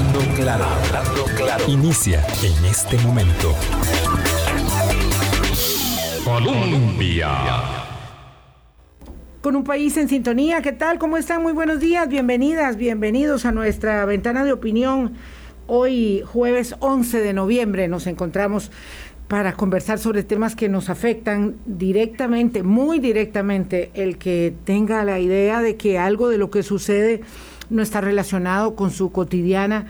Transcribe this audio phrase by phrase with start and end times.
[0.00, 1.64] Hablando claro.
[1.68, 3.54] Inicia en este momento.
[6.24, 7.28] Colombia.
[9.42, 10.98] Con un país en sintonía, ¿qué tal?
[10.98, 11.42] ¿Cómo están?
[11.42, 15.16] Muy buenos días, bienvenidas, bienvenidos a nuestra ventana de opinión.
[15.66, 18.70] Hoy, jueves 11 de noviembre, nos encontramos
[19.28, 25.60] para conversar sobre temas que nos afectan directamente, muy directamente, el que tenga la idea
[25.60, 27.20] de que algo de lo que sucede
[27.70, 29.86] no está relacionado con su cotidiana,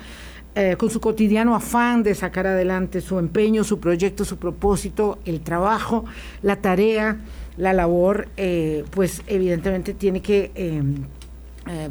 [0.55, 5.41] eh, con su cotidiano afán de sacar adelante su empeño, su proyecto, su propósito, el
[5.41, 6.05] trabajo,
[6.43, 7.19] la tarea,
[7.57, 10.83] la labor, eh, pues evidentemente tiene que eh,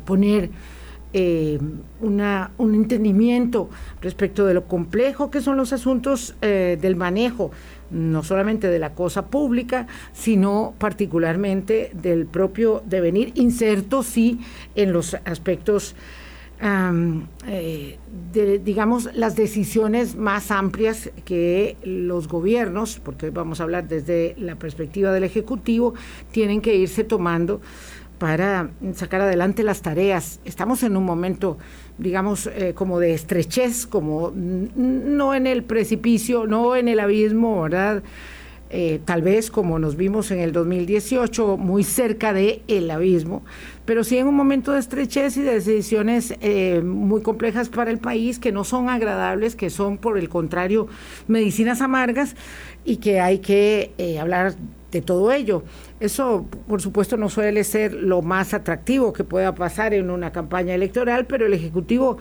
[0.06, 0.50] poner
[2.02, 3.70] una, un entendimiento
[4.00, 7.50] respecto de lo complejo que son los asuntos del manejo
[7.92, 14.40] no solamente de la cosa pública, sino particularmente del propio devenir, inserto sí
[14.76, 15.96] en los aspectos,
[16.62, 17.98] eh,
[18.34, 24.36] de, digamos, las decisiones más amplias que los gobiernos, porque hoy vamos a hablar desde
[24.38, 25.94] la perspectiva del Ejecutivo,
[26.32, 27.62] tienen que irse tomando
[28.20, 30.42] para sacar adelante las tareas.
[30.44, 31.58] Estamos en un momento
[32.00, 38.02] digamos, eh, como de estrechez, como no en el precipicio, no en el abismo, ¿verdad?
[38.72, 43.44] Eh, tal vez como nos vimos en el 2018, muy cerca de el abismo,
[43.86, 47.98] pero sí en un momento de estrechez y de decisiones eh, muy complejas para el
[47.98, 50.88] país, que no son agradables, que son, por el contrario,
[51.28, 52.36] medicinas amargas
[52.86, 53.92] y que hay que
[54.22, 54.54] hablar
[54.92, 55.64] de todo ello.
[56.00, 60.74] Eso, por supuesto, no suele ser lo más atractivo que pueda pasar en una campaña
[60.74, 62.18] electoral, pero el Ejecutivo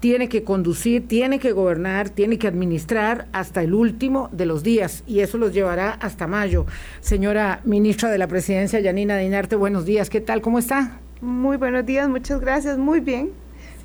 [0.00, 5.04] tiene que conducir, tiene que gobernar, tiene que administrar hasta el último de los días
[5.06, 6.66] y eso los llevará hasta mayo.
[7.00, 10.10] Señora ministra de la Presidencia, Yanina Dinarte, buenos días.
[10.10, 10.40] ¿Qué tal?
[10.40, 11.00] ¿Cómo está?
[11.20, 12.78] Muy buenos días, muchas gracias.
[12.78, 13.41] Muy bien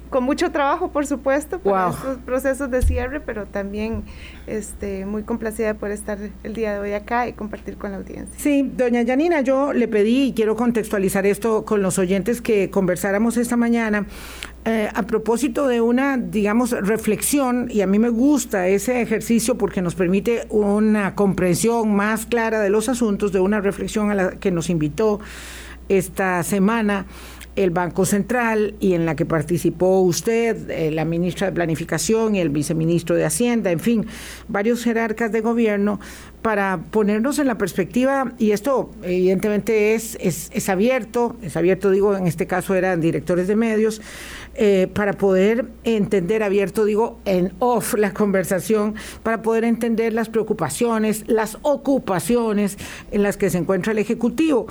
[0.09, 4.03] con mucho trabajo, por supuesto, por estos procesos de cierre, pero también
[4.47, 8.33] este, muy complacida por estar el día de hoy acá y compartir con la audiencia.
[8.38, 13.38] Sí, doña Yanina, yo le pedí, y quiero contextualizar esto con los oyentes que conversáramos
[13.38, 14.06] esta mañana,
[14.66, 19.81] eh, a propósito de una, digamos, reflexión, y a mí me gusta ese ejercicio porque
[19.81, 24.51] nos permite una comprensión más clara de los asuntos, de una reflexión a la que
[24.51, 25.19] nos invitó
[25.89, 27.06] esta semana
[27.57, 32.40] el Banco Central y en la que participó usted, eh, la ministra de Planificación y
[32.40, 34.06] el viceministro de Hacienda, en fin,
[34.47, 36.00] varios jerarcas de gobierno,
[36.44, 42.28] para ponernos en la perspectiva, y esto evidentemente es, es, abierto, es abierto, digo, en
[42.28, 44.01] este caso eran directores de medios,
[44.53, 48.94] eh, para poder entender, abierto, digo, en off la conversación,
[49.24, 52.78] para poder entender las preocupaciones, las ocupaciones
[53.12, 54.68] en las que se encuentra el Ejecutivo.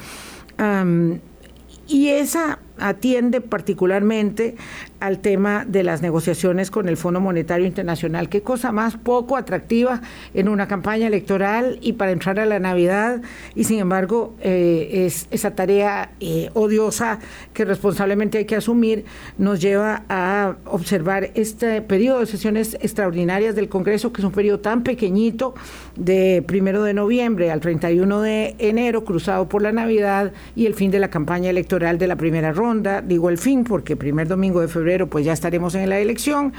[1.88, 4.56] y esa atiende particularmente
[5.00, 8.28] al tema de las negociaciones con el Fondo Monetario Internacional.
[8.28, 10.00] Qué cosa más poco atractiva
[10.34, 13.22] en una campaña electoral y para entrar a la Navidad
[13.54, 17.18] y sin embargo eh, es esa tarea eh, odiosa
[17.52, 19.04] que responsablemente hay que asumir
[19.38, 24.60] nos lleva a observar este periodo de sesiones extraordinarias del Congreso que es un periodo
[24.60, 25.54] tan pequeñito
[25.96, 30.90] de primero de noviembre al 31 de enero cruzado por la Navidad y el fin
[30.90, 34.68] de la campaña electoral de la primera ronda digo el fin, porque primer domingo de
[34.68, 36.52] febrero pues ya estaremos en la elección.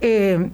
[0.00, 0.50] Eh,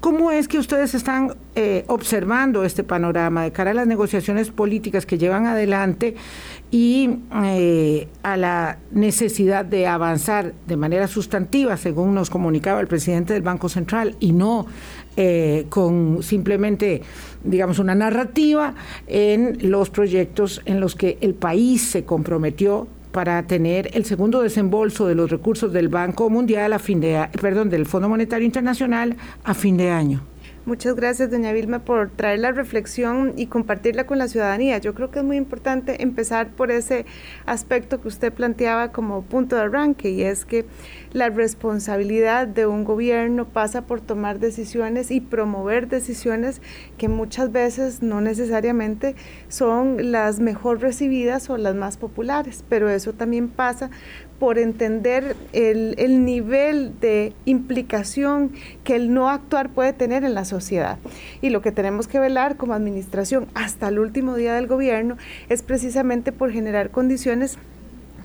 [0.00, 5.04] ¿Cómo es que ustedes están eh, observando este panorama de cara a las negociaciones políticas
[5.04, 6.14] que llevan adelante
[6.70, 13.32] y eh, a la necesidad de avanzar de manera sustantiva, según nos comunicaba el presidente
[13.32, 14.66] del Banco Central, y no
[15.68, 17.02] con simplemente,
[17.42, 18.74] digamos, una narrativa
[19.08, 25.06] en los proyectos en los que el país se comprometió para tener el segundo desembolso
[25.06, 29.54] de los recursos del Banco Mundial a fin de perdón, del Fondo Monetario Internacional a
[29.54, 30.22] fin de año.
[30.68, 34.76] Muchas gracias, doña Vilma, por traer la reflexión y compartirla con la ciudadanía.
[34.76, 37.06] Yo creo que es muy importante empezar por ese
[37.46, 40.66] aspecto que usted planteaba como punto de arranque, y es que
[41.14, 46.60] la responsabilidad de un gobierno pasa por tomar decisiones y promover decisiones
[46.98, 49.14] que muchas veces no necesariamente
[49.48, 53.88] son las mejor recibidas o las más populares, pero eso también pasa
[54.38, 58.52] por entender el, el, nivel de implicación
[58.84, 60.98] que el no actuar puede tener en la sociedad.
[61.42, 65.16] Y lo que tenemos que velar como administración hasta el último día del gobierno
[65.48, 67.58] es precisamente por generar condiciones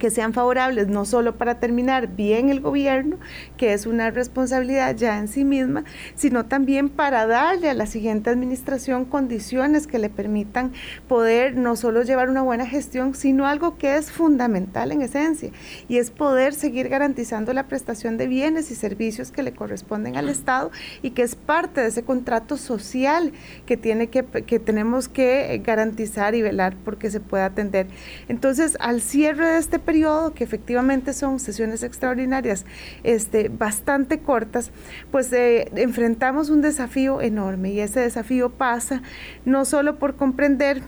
[0.03, 3.15] que sean favorables no solo para terminar bien el gobierno,
[3.55, 8.29] que es una responsabilidad ya en sí misma, sino también para darle a la siguiente
[8.29, 10.73] administración condiciones que le permitan
[11.07, 15.51] poder no solo llevar una buena gestión, sino algo que es fundamental en esencia,
[15.87, 20.27] y es poder seguir garantizando la prestación de bienes y servicios que le corresponden al
[20.27, 20.69] Estado
[21.01, 23.31] y que es parte de ese contrato social
[23.65, 27.87] que, tiene que, que tenemos que garantizar y velar porque se pueda atender.
[28.27, 29.92] Entonces, al cierre de este periodo,
[30.35, 32.65] que efectivamente son sesiones extraordinarias
[33.03, 34.71] este, bastante cortas,
[35.11, 39.03] pues eh, enfrentamos un desafío enorme y ese desafío pasa
[39.45, 40.81] no solo por comprender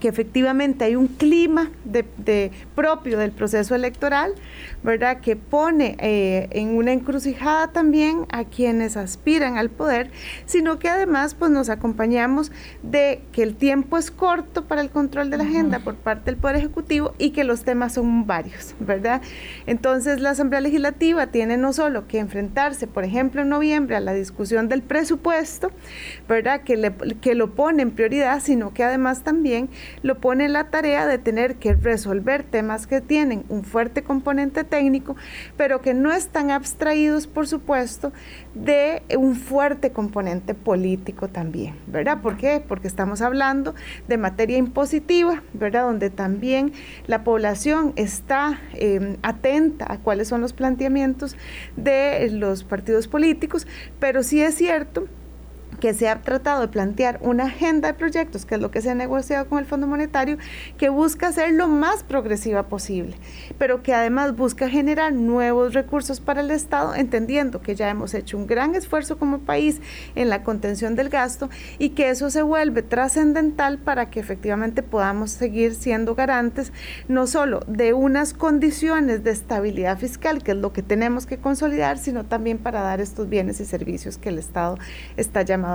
[0.00, 4.34] que efectivamente hay un clima de, propio del proceso electoral,
[4.82, 5.20] ¿verdad?
[5.20, 10.10] Que pone eh, en una encrucijada también a quienes aspiran al poder,
[10.46, 12.52] sino que además pues nos acompañamos
[12.82, 16.36] de que el tiempo es corto para el control de la agenda por parte del
[16.36, 19.20] Poder Ejecutivo y que los temas son varios, ¿verdad?
[19.66, 24.14] Entonces la Asamblea Legislativa tiene no solo que enfrentarse, por ejemplo, en noviembre a la
[24.14, 25.70] discusión del presupuesto,
[26.28, 26.62] ¿verdad?
[26.62, 29.68] Que, le, que lo pone en prioridad, sino que además también
[30.02, 34.64] lo pone en la tarea de tener que resolver temas que tienen un fuerte componente
[34.64, 35.16] técnico,
[35.56, 38.12] pero que no están abstraídos, por supuesto,
[38.54, 42.20] de un fuerte componente político también, ¿verdad?
[42.20, 42.62] ¿Por qué?
[42.66, 43.74] Porque estamos hablando
[44.08, 45.84] de materia impositiva, ¿verdad?
[45.84, 46.72] Donde también
[47.06, 51.36] la población está em, atenta a cuáles son los planteamientos
[51.76, 53.66] de los partidos políticos,
[53.98, 55.08] pero sí es cierto
[55.82, 58.90] que se ha tratado de plantear una agenda de proyectos, que es lo que se
[58.90, 60.38] ha negociado con el Fondo Monetario,
[60.78, 63.16] que busca ser lo más progresiva posible,
[63.58, 68.38] pero que además busca generar nuevos recursos para el Estado, entendiendo que ya hemos hecho
[68.38, 69.80] un gran esfuerzo como país
[70.14, 71.50] en la contención del gasto
[71.80, 76.72] y que eso se vuelve trascendental para que efectivamente podamos seguir siendo garantes
[77.08, 81.98] no solo de unas condiciones de estabilidad fiscal, que es lo que tenemos que consolidar,
[81.98, 84.78] sino también para dar estos bienes y servicios que el Estado
[85.16, 85.71] está llamado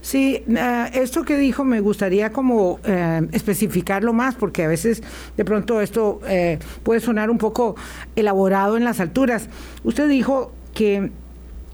[0.00, 5.02] Sí, ah, esto que dijo me gustaría como eh, especificarlo más, porque a veces
[5.36, 7.76] de pronto esto eh, puede sonar un poco
[8.14, 9.48] elaborado en las alturas.
[9.84, 11.10] Usted dijo que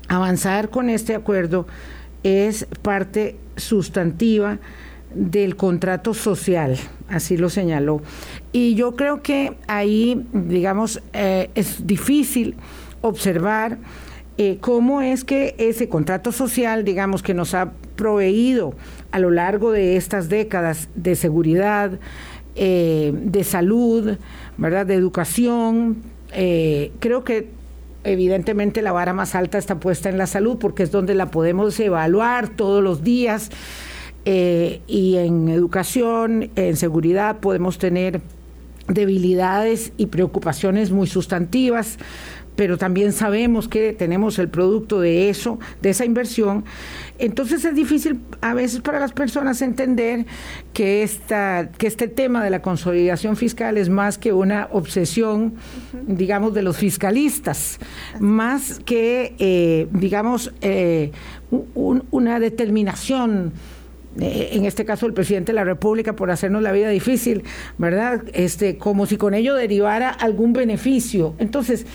[0.08, 1.66] avanzar con este acuerdo
[2.22, 4.58] es parte sustantiva
[5.14, 6.78] del contrato social,
[7.08, 8.02] así lo señaló.
[8.52, 12.56] Y yo creo que ahí, digamos, eh, es difícil
[13.02, 13.78] observar
[14.38, 18.74] eh, cómo es que ese contrato social, digamos, que nos ha proveído
[19.10, 21.92] a lo largo de estas décadas de seguridad,
[22.54, 24.16] eh, de salud,
[24.56, 24.86] ¿verdad?
[24.86, 25.98] de educación,
[26.32, 27.48] eh, creo que
[28.04, 31.78] evidentemente la vara más alta está puesta en la salud porque es donde la podemos
[31.78, 33.50] evaluar todos los días
[34.24, 38.20] y en educación, en seguridad podemos tener
[38.94, 41.98] debilidades y preocupaciones muy sustantivas
[42.56, 46.64] pero también sabemos que tenemos el producto de eso, de esa inversión.
[47.18, 50.26] Entonces es difícil a veces para las personas entender
[50.72, 55.54] que, esta, que este tema de la consolidación fiscal es más que una obsesión,
[56.06, 57.78] digamos, de los fiscalistas,
[58.20, 61.12] más que, eh, digamos, eh,
[61.74, 63.52] una determinación
[64.18, 67.44] en este caso el presidente de la República por hacernos la vida difícil,
[67.78, 68.22] ¿verdad?
[68.32, 71.34] Este, como si con ello derivara algún beneficio.
[71.38, 71.86] Entonces,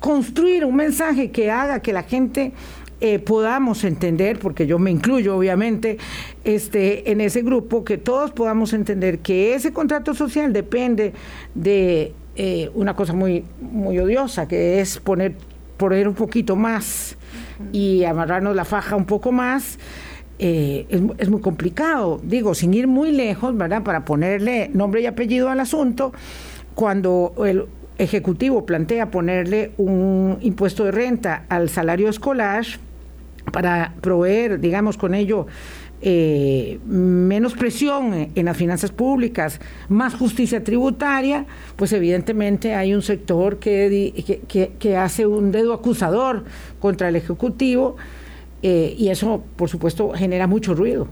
[0.00, 2.52] construir un mensaje que haga que la gente
[3.00, 5.98] eh, podamos entender, porque yo me incluyo obviamente
[6.44, 11.12] este, en ese grupo, que todos podamos entender que ese contrato social depende
[11.54, 15.34] de eh, una cosa muy, muy odiosa, que es poner,
[15.76, 17.18] poner un poquito más
[17.70, 19.78] y amarrarnos la faja un poco más.
[20.38, 23.82] Eh, es, es, muy complicado, digo, sin ir muy lejos, ¿verdad?
[23.82, 26.12] Para ponerle nombre y apellido al asunto,
[26.74, 27.64] cuando el,
[27.98, 32.66] Ejecutivo plantea ponerle un impuesto de renta al salario escolar
[33.52, 35.46] para proveer, digamos, con ello
[36.02, 43.58] eh, menos presión en las finanzas públicas, más justicia tributaria, pues evidentemente hay un sector
[43.58, 44.12] que,
[44.78, 46.44] que, hace un dedo acusador
[46.80, 47.96] contra el Ejecutivo
[48.62, 51.08] eh, y eso, por supuesto, genera mucho ruido.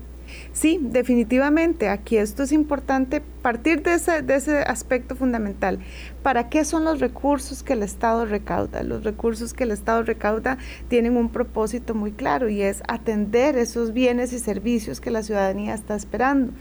[0.52, 1.88] Sí, definitivamente.
[1.88, 5.78] Aquí esto es importante partir de ese, de ese aspecto fundamental.
[6.24, 8.82] ¿Para qué son los recursos que el Estado recauda?
[8.82, 10.56] Los recursos que el Estado recauda
[10.88, 15.74] tienen un propósito muy claro y es atender esos bienes y servicios que la ciudadanía
[15.74, 16.54] está esperando.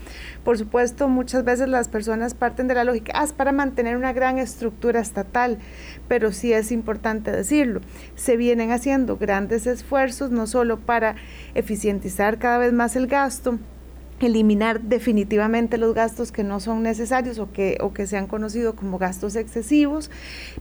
[0.43, 4.11] Por supuesto, muchas veces las personas parten de la lógica, ah, es para mantener una
[4.11, 5.59] gran estructura estatal,
[6.09, 7.79] pero sí es importante decirlo.
[8.15, 11.15] Se vienen haciendo grandes esfuerzos, no solo para
[11.55, 13.59] eficientizar cada vez más el gasto,
[14.23, 18.75] eliminar definitivamente los gastos que no son necesarios o que, o que se han conocido
[18.75, 20.09] como gastos excesivos,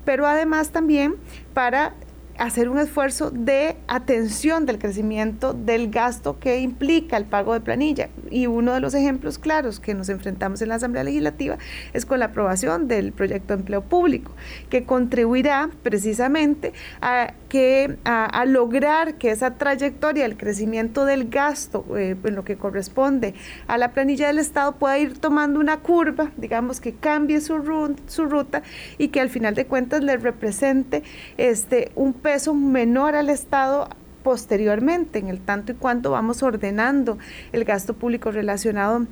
[0.04, 1.16] pero además también
[1.54, 1.94] para
[2.38, 8.08] hacer un esfuerzo de atención del crecimiento del gasto que implica el pago de planilla.
[8.30, 11.58] Y uno de los ejemplos claros que nos enfrentamos en la Asamblea Legislativa
[11.92, 14.32] es con la aprobación del proyecto de empleo público,
[14.70, 22.16] que contribuirá precisamente a, que, a, lograr que esa trayectoria del crecimiento del gasto eh,
[22.24, 23.34] en lo que corresponde
[23.66, 28.24] a la planilla del Estado pueda ir tomando una curva, digamos que cambie su, su
[28.24, 28.62] ruta
[28.96, 31.02] y que al final de cuentas le represente
[31.36, 33.90] este, un peso menor al Estado
[34.22, 37.18] posteriormente, en el tanto y cuanto vamos ordenando
[37.52, 39.06] el gasto público relacionado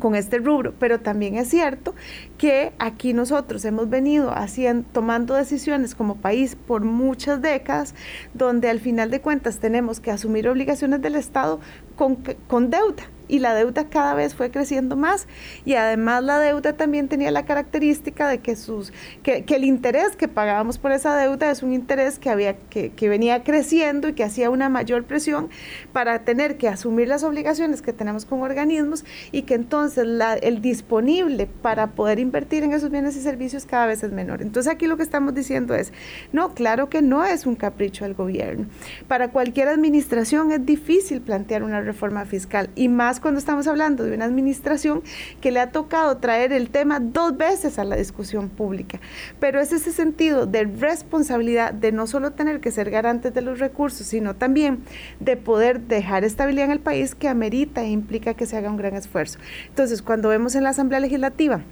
[0.00, 1.94] con este rubro, pero también es cierto
[2.36, 7.94] que aquí nosotros hemos venido haciendo, tomando decisiones como país por muchas décadas,
[8.34, 11.60] donde al final de cuentas tenemos que asumir obligaciones del Estado
[11.96, 12.16] con,
[12.46, 15.26] con deuda y la deuda cada vez fue creciendo más
[15.64, 18.92] y además la deuda también tenía la característica de que sus
[19.22, 23.08] que, el interés que pagábamos por esa deuda es un interés que había que, que,
[23.08, 25.48] venía creciendo y que hacía una mayor presión
[25.92, 30.62] para tener que asumir las obligaciones que tenemos con organismos y que entonces la, el
[30.62, 34.42] disponible para poder invertir en esos bienes y servicios cada vez es menor.
[34.42, 35.92] Entonces aquí lo que estamos diciendo es,
[36.32, 38.66] no, claro que no es un capricho del gobierno.
[39.06, 44.14] Para cualquier administración es difícil plantear una reforma fiscal y más cuando estamos hablando de
[44.14, 45.02] una administración
[45.40, 49.00] que le ha tocado traer el tema dos veces a la discusión pública.
[49.40, 53.58] Pero es ese sentido de responsabilidad de no solo tener que ser garantes de los
[53.58, 54.84] recursos, sino también
[55.20, 58.76] de poder dejar estabilidad en el país que amerita e implica que se haga un
[58.76, 59.38] gran esfuerzo.
[59.68, 61.62] Entonces, cuando vemos en la Asamblea Legislativa,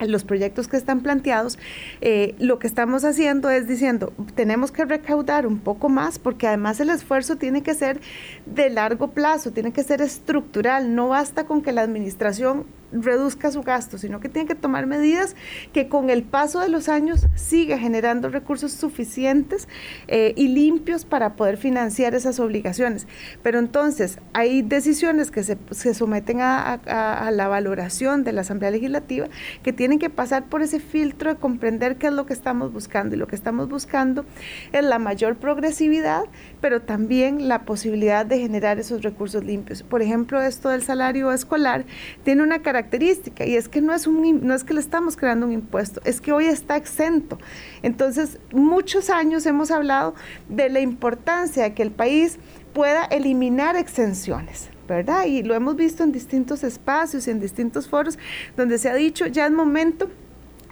[0.00, 1.58] los proyectos que están planteados,
[2.00, 6.80] eh, lo que estamos haciendo es diciendo, tenemos que recaudar un poco más porque además
[6.80, 8.00] el esfuerzo tiene que ser
[8.46, 13.62] de largo plazo, tiene que ser estructural, no basta con que la administración reduzca su
[13.62, 15.34] gasto, sino que tiene que tomar medidas
[15.72, 19.68] que con el paso de los años siga generando recursos suficientes
[20.08, 23.06] eh, y limpios para poder financiar esas obligaciones.
[23.42, 29.28] Pero entonces hay decisiones que se, someten a, a, la valoración de la Asamblea Legislativa
[29.62, 33.14] que tienen que pasar por ese filtro de comprender qué es lo que estamos buscando.
[33.14, 34.24] Y lo que estamos buscando
[34.72, 36.24] es la mayor progresividad,
[36.62, 39.82] pero también la posibilidad de generar esos recursos limpios.
[39.82, 41.84] Por ejemplo, esto del salario escolar
[42.24, 45.44] tiene una característica y es que no es, un, no es que le estamos creando
[45.44, 47.38] un impuesto, es que hoy está exento.
[47.82, 50.14] Entonces, muchos años hemos hablado
[50.48, 52.38] de la importancia de que el país
[52.72, 54.70] pueda eliminar exenciones.
[54.88, 55.24] ¿verdad?
[55.24, 58.18] Y lo hemos visto en distintos espacios y en distintos foros
[58.56, 60.10] donde se ha dicho ya es momento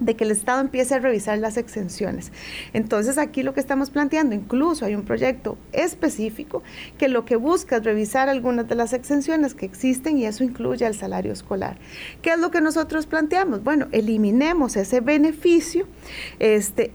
[0.00, 2.32] de que el Estado empiece a revisar las exenciones.
[2.72, 6.62] Entonces aquí lo que estamos planteando, incluso hay un proyecto específico
[6.98, 10.86] que lo que busca es revisar algunas de las exenciones que existen y eso incluye
[10.86, 11.78] el salario escolar.
[12.22, 13.62] ¿Qué es lo que nosotros planteamos?
[13.62, 15.86] Bueno, eliminemos ese beneficio,
[16.38, 16.92] este,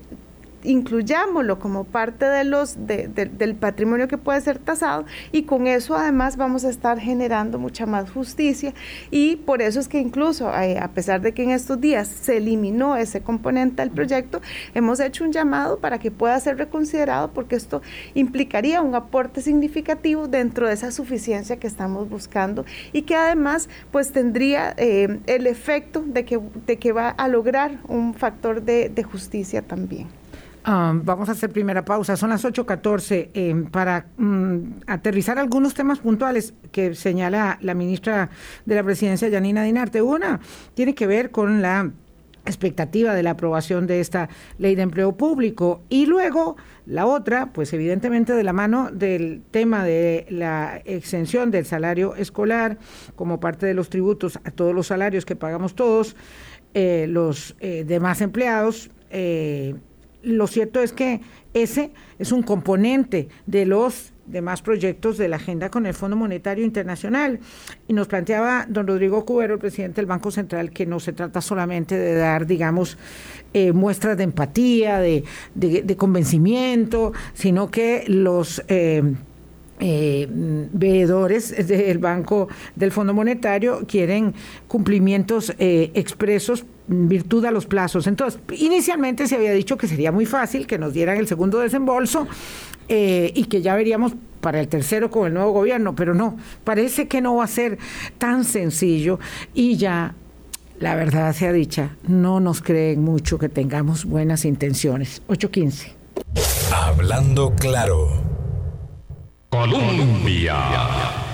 [0.65, 6.37] incluyámoslo como parte de los, del patrimonio que puede ser tasado y con eso además
[6.37, 8.73] vamos a estar generando mucha más justicia
[9.11, 12.37] y por eso es que incluso eh, a pesar de que en estos días se
[12.37, 14.41] eliminó ese componente del proyecto,
[14.73, 17.81] hemos hecho un llamado para que pueda ser reconsiderado porque esto
[18.13, 24.11] implicaría un aporte significativo dentro de esa suficiencia que estamos buscando y que además pues
[24.11, 29.61] tendría eh, el efecto de que, de que va a lograr un factor de justicia
[29.61, 30.07] también.
[30.67, 32.17] Vamos a hacer primera pausa.
[32.17, 38.31] Son las 8.14 eh, para mm, aterrizar algunos temas puntuales que señala la ministra
[38.65, 40.01] de la Presidencia, Yanina Dinarte.
[40.01, 40.39] Una
[40.73, 41.91] tiene que ver con la
[42.45, 46.55] expectativa de la aprobación de esta ley de empleo público y luego
[46.85, 52.77] la otra, pues evidentemente de la mano del tema de la exención del salario escolar
[53.15, 56.15] como parte de los tributos a todos los salarios que pagamos todos,
[56.73, 58.89] eh, los eh, demás empleados.
[59.09, 59.75] Eh,
[60.25, 61.21] lo cierto es que
[61.53, 66.65] ese es un componente de los demás proyectos de la agenda con el Fondo Monetario
[66.65, 67.39] Internacional.
[67.87, 71.41] Y nos planteaba don Rodrigo Cubero, el presidente del Banco Central, que no se trata
[71.41, 72.97] solamente de dar, digamos,
[73.53, 75.23] eh, muestras de empatía, de,
[75.97, 78.63] convencimiento, sino que los...
[78.67, 79.03] Eh,
[79.81, 84.33] eh, veedores del Banco del Fondo Monetario quieren
[84.69, 88.07] cumplimientos eh, expresos virtud a los plazos.
[88.07, 92.27] Entonces, inicialmente se había dicho que sería muy fácil que nos dieran el segundo desembolso
[92.87, 97.07] eh, y que ya veríamos para el tercero con el nuevo gobierno, pero no, parece
[97.07, 97.79] que no va a ser
[98.19, 99.19] tan sencillo
[99.55, 100.13] y ya
[100.79, 105.23] la verdad sea dicha, no nos creen mucho que tengamos buenas intenciones.
[105.27, 105.93] 8.15.
[106.71, 108.09] Hablando claro.
[109.49, 111.24] Colombia.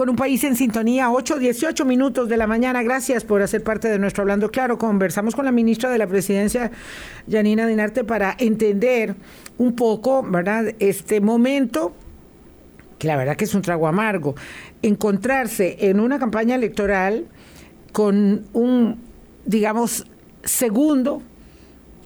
[0.00, 2.82] Con un país en sintonía, 8, 18 minutos de la mañana.
[2.82, 4.78] Gracias por hacer parte de nuestro Hablando Claro.
[4.78, 6.70] Conversamos con la ministra de la Presidencia,
[7.30, 9.14] Janina Dinarte, para entender
[9.58, 11.92] un poco, ¿verdad?, este momento,
[12.98, 14.36] que la verdad que es un trago amargo,
[14.80, 17.26] encontrarse en una campaña electoral
[17.92, 19.02] con un,
[19.44, 20.06] digamos,
[20.42, 21.20] segundo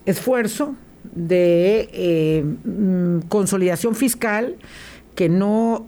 [0.05, 0.75] esfuerzo
[1.15, 4.57] de eh, mm, consolidación fiscal
[5.15, 5.87] que no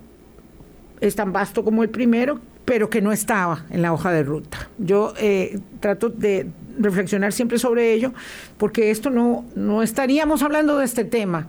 [1.07, 4.69] es tan vasto como el primero, pero que no estaba en la hoja de ruta.
[4.79, 6.49] Yo eh, trato de
[6.79, 8.13] reflexionar siempre sobre ello,
[8.59, 11.49] porque esto no, no estaríamos hablando de este tema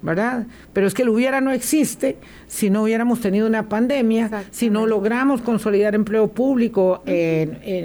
[0.00, 0.46] ¿verdad?
[0.72, 4.86] Pero es que el hubiera no existe si no hubiéramos tenido una pandemia, si no
[4.86, 7.02] logramos consolidar empleo público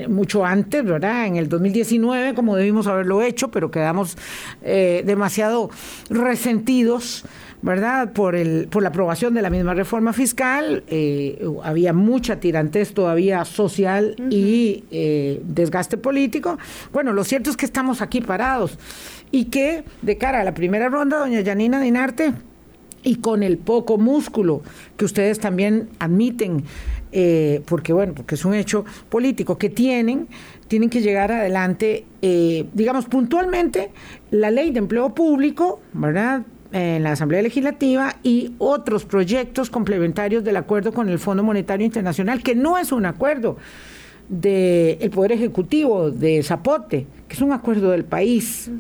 [0.10, 1.26] mucho antes, ¿verdad?
[1.26, 4.18] En el 2019, como debimos haberlo hecho, pero quedamos
[4.62, 5.70] eh, demasiado
[6.10, 7.26] resentidos.
[7.64, 8.12] ¿Verdad?
[8.12, 13.46] Por, el, por la aprobación de la misma reforma fiscal, eh, había mucha tirantez todavía
[13.46, 16.60] social y eh, desgaste político.
[16.92, 18.78] Bueno, lo cierto es que estamos aquí parados
[19.32, 22.34] y que de cara a la primera ronda, doña Yanina Dinarte,
[23.02, 24.62] y con el poco músculo
[24.98, 26.64] que ustedes también admiten,
[27.12, 30.28] eh, porque bueno, porque es un hecho político que tienen,
[30.68, 33.92] tienen que llegar adelante, eh, digamos puntualmente,
[34.32, 36.44] la ley de empleo público, ¿verdad?
[36.74, 42.42] En la Asamblea Legislativa y otros proyectos complementarios del acuerdo con el Fondo Monetario Internacional,
[42.42, 43.58] que no es un acuerdo
[44.28, 48.72] del Poder Ejecutivo de Zapote, que es un acuerdo del país.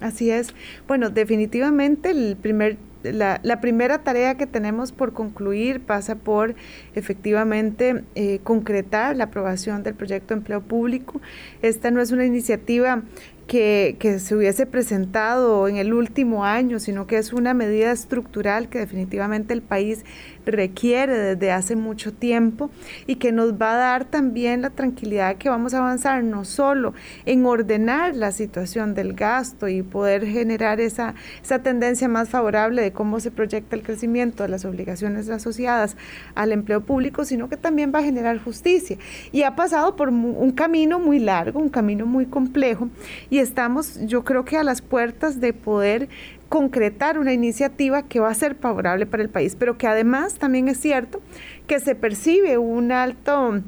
[0.00, 0.54] Así es.
[0.86, 6.54] Bueno, definitivamente el primer la, la, primera tarea que tenemos por concluir pasa por
[6.94, 11.20] efectivamente eh, concretar la aprobación del proyecto de empleo público.
[11.62, 13.02] Esta no es una iniciativa
[13.50, 18.68] que, que, se hubiese presentado en el último año, sino que es una medida estructural
[18.68, 20.04] que definitivamente el país
[20.46, 22.70] requiere desde hace mucho tiempo
[23.08, 26.94] y que nos va a dar también la tranquilidad que vamos a avanzar no solo
[27.26, 32.92] en ordenar la situación del gasto y poder generar esa, esa tendencia más favorable de
[32.92, 35.96] cómo se proyecta el crecimiento de las obligaciones asociadas
[36.36, 38.96] al empleo público, sino que también va a generar justicia.
[39.32, 42.88] Y ha pasado por un camino muy largo, un camino muy complejo
[43.28, 46.08] y estamos yo creo que a las puertas de poder
[46.48, 50.68] concretar una iniciativa que va a ser favorable para el país, pero que además también
[50.68, 51.20] es cierto
[51.66, 53.62] que se percibe un alto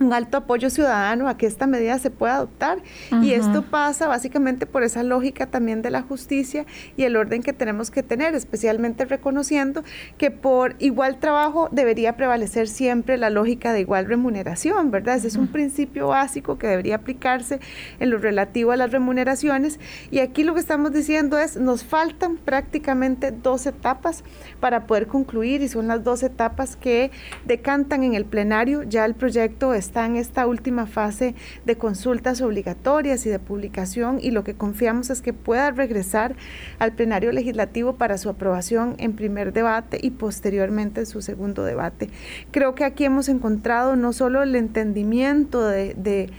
[0.00, 2.78] un alto apoyo ciudadano a que esta medida se pueda adoptar.
[3.22, 7.52] Y esto pasa básicamente por esa lógica también de la justicia y el orden que
[7.52, 9.84] tenemos que tener, especialmente reconociendo
[10.18, 15.16] que por igual trabajo debería prevalecer siempre la lógica de igual remuneración, ¿verdad?
[15.16, 17.60] Ese es un principio básico que debería aplicarse
[18.00, 19.78] en lo relativo a las remuneraciones.
[20.10, 24.24] Y aquí lo que estamos diciendo es, nos faltan prácticamente dos etapas
[24.60, 27.10] para poder concluir y son las dos etapas que
[27.44, 28.82] decantan en el plenario.
[28.82, 34.18] Ya el proyecto es está en esta última fase de consultas obligatorias y de publicación
[34.20, 36.34] y lo que confiamos es que pueda regresar
[36.78, 42.08] al plenario legislativo para su aprobación en primer debate y posteriormente en su segundo debate.
[42.50, 46.30] Creo que aquí hemos encontrado no solo el entendimiento de, de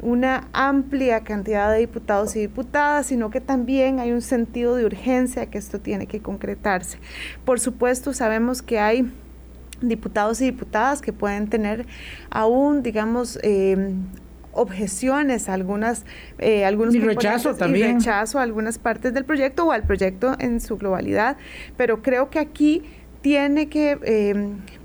[0.00, 5.46] una amplia cantidad de diputados y diputadas, sino que también hay un sentido de urgencia
[5.46, 6.98] que esto tiene que concretarse.
[7.44, 9.10] Por supuesto, sabemos que hay
[9.88, 11.86] diputados y diputadas que pueden tener
[12.30, 13.94] aún, digamos, eh,
[14.52, 16.04] objeciones a algunas
[16.38, 17.98] eh, algunos y rechazo también.
[17.98, 21.36] rechazo a algunas partes del proyecto o al proyecto en su globalidad.
[21.76, 22.82] Pero creo que aquí
[23.20, 24.34] tiene que eh,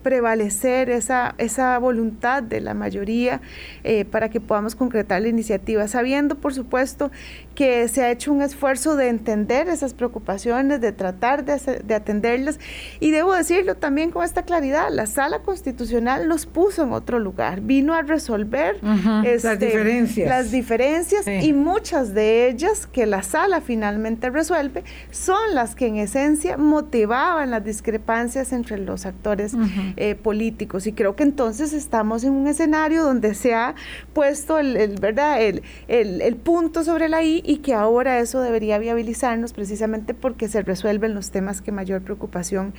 [0.02, 3.42] prevalecer esa, esa voluntad de la mayoría
[3.84, 7.12] eh, para que podamos concretar la iniciativa, sabiendo, por supuesto,
[7.56, 12.60] que se ha hecho un esfuerzo de entender esas preocupaciones, de tratar de, de atenderlas.
[13.00, 17.62] Y debo decirlo también con esta claridad, la sala constitucional nos puso en otro lugar,
[17.62, 18.78] vino a resolver
[19.26, 25.54] este, las diferencias, las diferencias y muchas de ellas que la sala finalmente resuelve son
[25.54, 29.54] las que en esencia motivaban las discrepancias entre los actores
[29.98, 30.88] eh, políticos.
[30.88, 33.76] Y creo que entonces estamos en un escenario donde se ha
[34.14, 35.42] puesto el, ¿verdad?
[35.42, 40.62] El, el, punto sobre la I y que ahora eso debería viabilizarnos precisamente porque se
[40.62, 42.74] resuelven los temas que mayor preocupación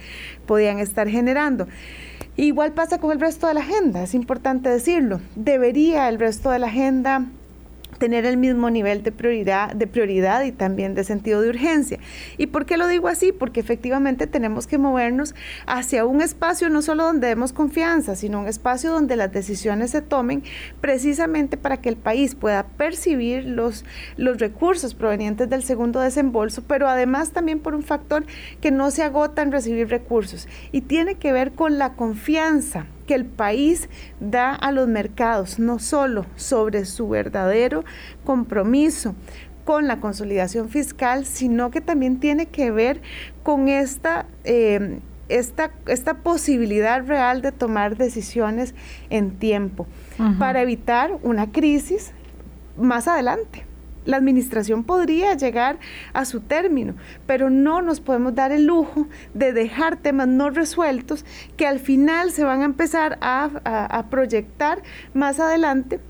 [0.46, 1.66] podían estar generando.
[2.36, 5.20] Igual pasa con el resto de la agenda, es importante decirlo.
[5.34, 7.26] Debería el resto de la agenda
[8.00, 11.98] tener el mismo nivel de prioridad, de prioridad y también de sentido de urgencia.
[12.38, 13.30] ¿Y por qué lo digo así?
[13.30, 15.34] Porque efectivamente tenemos que movernos
[15.66, 20.00] hacia un espacio no solo donde demos confianza, sino un espacio donde las decisiones se
[20.00, 20.42] tomen
[20.80, 23.84] precisamente para que el país pueda percibir los,
[24.16, 28.24] los recursos provenientes del segundo desembolso, pero además también por un factor
[28.62, 33.16] que no se agota en recibir recursos y tiene que ver con la confianza que
[33.16, 33.88] el país
[34.20, 37.84] da a los mercados, no solo sobre su verdadero
[38.24, 39.16] compromiso
[39.64, 43.02] con la consolidación fiscal, sino que también tiene que ver
[43.42, 44.26] con esta...
[44.44, 48.74] Eh, esta, esta, posibilidad real de tomar decisiones
[49.10, 49.86] en tiempo
[50.40, 52.10] para evitar una crisis
[52.76, 53.64] más adelante
[54.04, 55.78] la administración podría llegar
[56.12, 56.94] a su término,
[57.26, 61.24] pero no nos podemos dar el lujo de dejar temas no resueltos
[61.56, 64.82] que al final se van a empezar a, proyectar
[65.14, 66.00] más adelante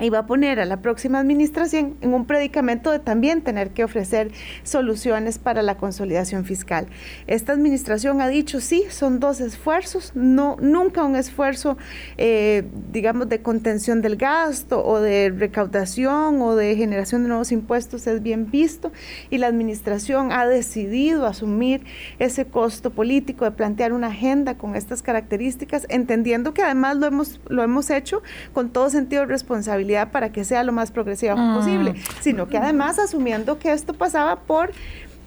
[0.00, 3.84] y va a poner a la próxima administración en un predicamento de también tener que
[3.84, 4.32] ofrecer
[4.64, 6.88] soluciones para la consolidación fiscal.
[7.26, 11.78] Esta administración ha dicho sí, son dos esfuerzos, no nunca un esfuerzo,
[12.16, 18.06] eh, digamos, de contención del gasto o de recaudación o de generación de nuevos impuestos
[18.06, 18.90] es bien visto
[19.30, 21.84] y la administración ha decidido asumir
[22.18, 27.40] ese costo político de plantear una agenda con estas características, entendiendo que además lo hemos
[27.48, 31.54] lo hemos hecho con todo sentido de responsabilidad para que sea lo más progresiva mm.
[31.54, 34.72] posible, sino que además asumiendo que esto pasaba por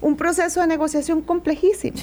[0.00, 1.96] un proceso de negociación complejísimo,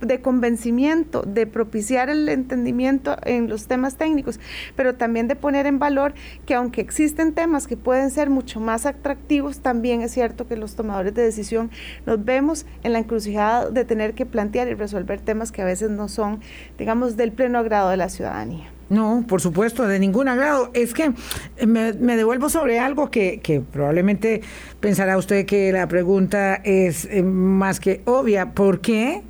[0.00, 4.38] de convencimiento, de propiciar el entendimiento en los temas técnicos,
[4.76, 6.14] pero también de poner en valor
[6.46, 10.76] que aunque existen temas que pueden ser mucho más atractivos, también es cierto que los
[10.76, 11.70] tomadores de decisión
[12.06, 15.90] nos vemos en la encrucijada de tener que plantear y resolver temas que a veces
[15.90, 16.40] no son,
[16.78, 18.70] digamos, del pleno agrado de la ciudadanía.
[18.90, 20.70] No, por supuesto, de ningún agrado.
[20.74, 21.12] Es que
[21.64, 24.42] me, devuelvo sobre algo que, probablemente
[24.80, 28.52] pensará usted que la pregunta es eh, más que obvia.
[28.52, 29.22] ¿Por qué?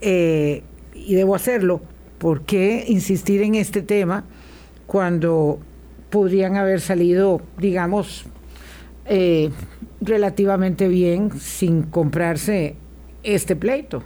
[0.00, 0.62] Eh,
[0.94, 1.82] y debo hacerlo.
[2.16, 4.24] ¿Por qué insistir en este tema
[4.86, 5.60] cuando
[6.08, 8.24] podrían haber salido, digamos,
[9.04, 9.50] eh,
[10.00, 12.76] relativamente bien sin comprarse
[13.22, 14.02] este pleito?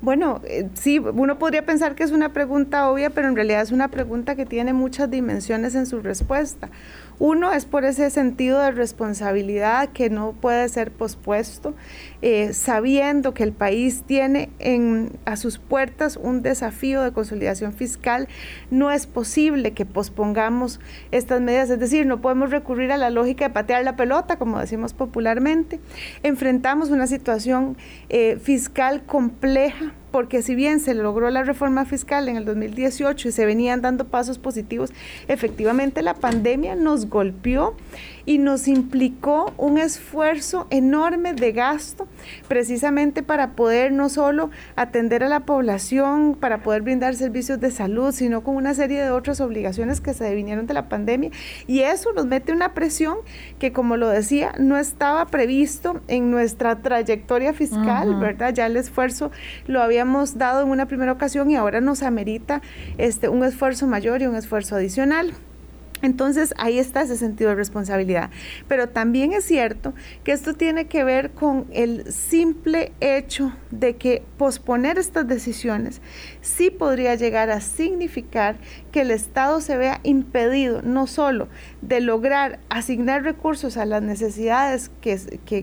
[0.00, 3.72] Bueno, eh, sí, uno podría pensar que es una pregunta obvia, pero en realidad es
[3.72, 6.70] una pregunta que tiene muchas dimensiones en su respuesta.
[7.18, 11.74] Uno es por ese sentido de responsabilidad que no puede ser pospuesto,
[12.22, 18.28] eh, sabiendo que el país tiene en, a sus puertas un desafío de consolidación fiscal,
[18.70, 20.78] no es posible que pospongamos
[21.10, 24.60] estas medidas, es decir, no podemos recurrir a la lógica de patear la pelota, como
[24.60, 25.80] decimos popularmente.
[26.22, 27.76] Enfrentamos una situación
[28.10, 33.32] eh, fiscal compleja porque si bien se logró la reforma fiscal en el 2018 y
[33.32, 34.92] se venían dando pasos positivos,
[35.28, 37.74] efectivamente la pandemia nos golpeó
[38.28, 42.06] y nos implicó un esfuerzo enorme de gasto
[42.46, 48.12] precisamente para poder no solo atender a la población, para poder brindar servicios de salud,
[48.12, 51.30] sino con una serie de otras obligaciones que se vinieron de la pandemia.
[51.66, 53.16] Y eso nos mete una presión
[53.58, 58.52] que, como lo decía, no estaba previsto en nuestra trayectoria fiscal, ¿verdad?
[58.52, 59.30] Ya el esfuerzo
[59.66, 62.60] lo habíamos dado en una primera ocasión y ahora nos amerita
[62.98, 65.32] este, un esfuerzo mayor y un esfuerzo adicional.
[66.02, 68.30] Entonces ahí está ese sentido de responsabilidad.
[68.68, 74.22] Pero también es cierto que esto tiene que ver con el simple hecho de que
[74.36, 76.00] posponer estas decisiones
[76.40, 78.56] sí podría llegar a significar
[78.92, 81.48] que el Estado se vea impedido no solo
[81.82, 85.18] de lograr asignar recursos a las necesidades que,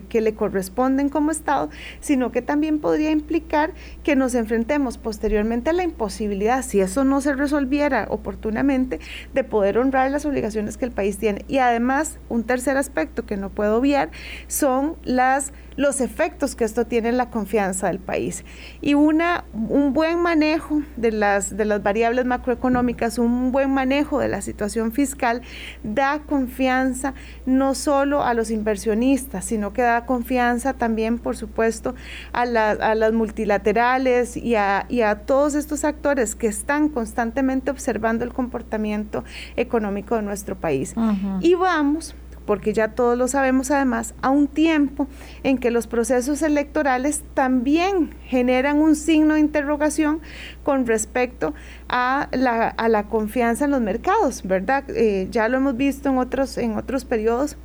[0.08, 5.72] que, le corresponden como Estado, sino que también podría implicar que nos enfrentemos posteriormente a
[5.72, 9.00] la imposibilidad, si eso no se resolviera oportunamente,
[9.34, 11.44] de poder honrar las obligaciones que el país tiene.
[11.48, 14.10] Y además, un tercer aspecto que no puedo obviar
[14.48, 18.44] son las los efectos que esto tiene en la confianza del país.
[18.80, 24.28] Y una, un buen manejo de las, de las variables macroeconómicas, un buen manejo de
[24.28, 25.42] la situación fiscal,
[25.82, 31.94] da confianza no solo a los inversionistas, sino que da confianza también, por supuesto,
[32.32, 38.24] a, a las multilaterales y a, y a todos estos actores que están constantemente observando
[38.24, 39.24] el comportamiento
[39.56, 40.94] económico de nuestro país.
[41.40, 42.14] Y vamos
[42.46, 45.08] porque ya todos lo sabemos además, a un tiempo
[45.42, 50.20] en que los procesos electorales también generan un signo de interrogación
[50.62, 51.54] con respecto
[51.88, 54.84] a la, confianza en los mercados, ¿verdad?
[54.88, 57.56] Eh, ya lo hemos visto en otros, en otros periodos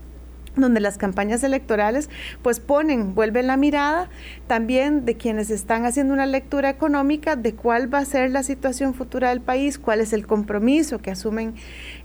[0.55, 2.09] donde las campañas electorales
[2.41, 4.09] pues ponen, vuelven la mirada
[4.47, 8.93] también de quienes están haciendo una lectura económica de cuál va a ser la situación
[8.93, 11.55] futura del país, cuál es el compromiso que asumen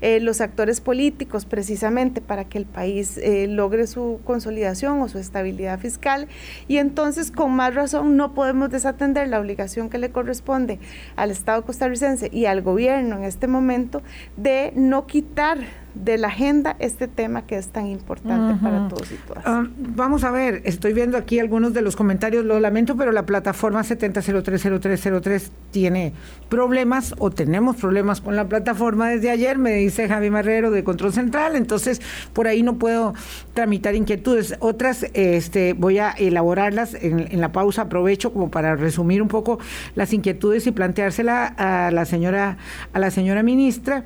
[0.01, 5.19] eh, los actores políticos precisamente para que el país eh, logre su consolidación o su
[5.19, 6.29] estabilidad fiscal.
[6.69, 10.79] Y entonces con más razón no podemos desatender la obligación que le corresponde
[11.17, 14.03] al Estado costarricense y al gobierno en este momento
[14.37, 19.15] de no quitar de la agenda este tema que es tan importante para todos y
[19.17, 19.45] todas.
[19.47, 23.25] Ah, vamos a ver, estoy viendo aquí algunos de los comentarios, lo lamento, pero la
[23.25, 26.13] plataforma 70030303 tiene
[26.49, 31.13] problemas o tenemos problemas con la plataforma desde ayer, me dice Javi Marrero de Control
[31.13, 32.01] Central, entonces
[32.33, 33.15] por ahí no puedo
[33.55, 34.57] tramitar inquietudes.
[34.61, 39.59] Otras este, voy a elaborarlas en, en la pausa, aprovecho como para resumir un poco
[39.95, 42.59] las inquietudes y planteársela a la señora,
[42.93, 44.05] a la señora ministra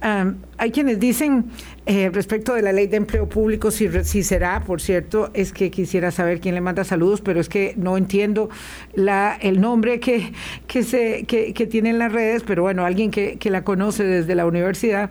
[0.00, 1.50] hay quienes dicen
[1.84, 5.70] eh, respecto de la ley de empleo público, si, si será, por cierto, es que
[5.70, 8.48] quisiera saber quién le manda saludos, pero es que no entiendo
[8.94, 10.32] la, el nombre que,
[10.66, 14.46] que, se, que, tiene en las redes, pero bueno, alguien que, la conoce desde la
[14.46, 15.10] universidad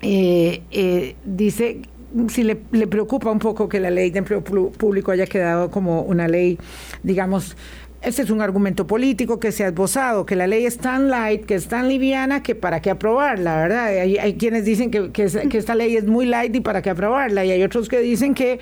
[0.00, 1.82] eh, eh, dice
[2.28, 6.28] si le, preocupa un poco que la ley de empleo público haya quedado como una
[6.28, 6.58] ley,
[7.02, 7.56] digamos,
[8.02, 11.44] ese es un argumento político que se ha esbozado, que la ley es tan light,
[11.44, 13.86] que es tan liviana, que para qué aprobarla, ¿verdad?
[13.86, 15.24] Hay, hay quienes dicen que, que,
[15.56, 18.58] esta ley es muy light y para qué aprobarla, y hay otros que dicen que,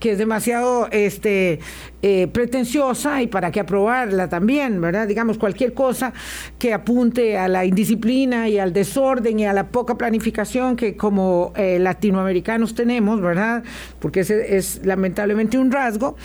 [0.00, 1.60] que es demasiado este,
[2.00, 5.06] eh, pretenciosa y para qué aprobarla también, ¿verdad?
[5.06, 6.12] Digamos, cualquier cosa
[6.58, 11.52] que apunte a la indisciplina y al desorden y a la poca planificación que como
[11.56, 13.64] eh, latinoamericanos tenemos, ¿verdad?
[13.98, 16.16] Porque ese es lamentablemente un rasgo.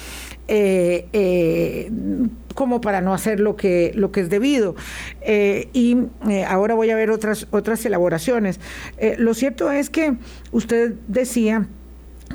[0.48, 1.90] Eh,
[2.54, 4.76] como para no hacer lo que, lo que es debido.
[5.22, 5.98] Eh, y
[6.30, 8.60] eh, ahora voy a ver otras, otras elaboraciones.
[8.98, 10.16] Eh, lo cierto es que
[10.52, 11.68] usted decía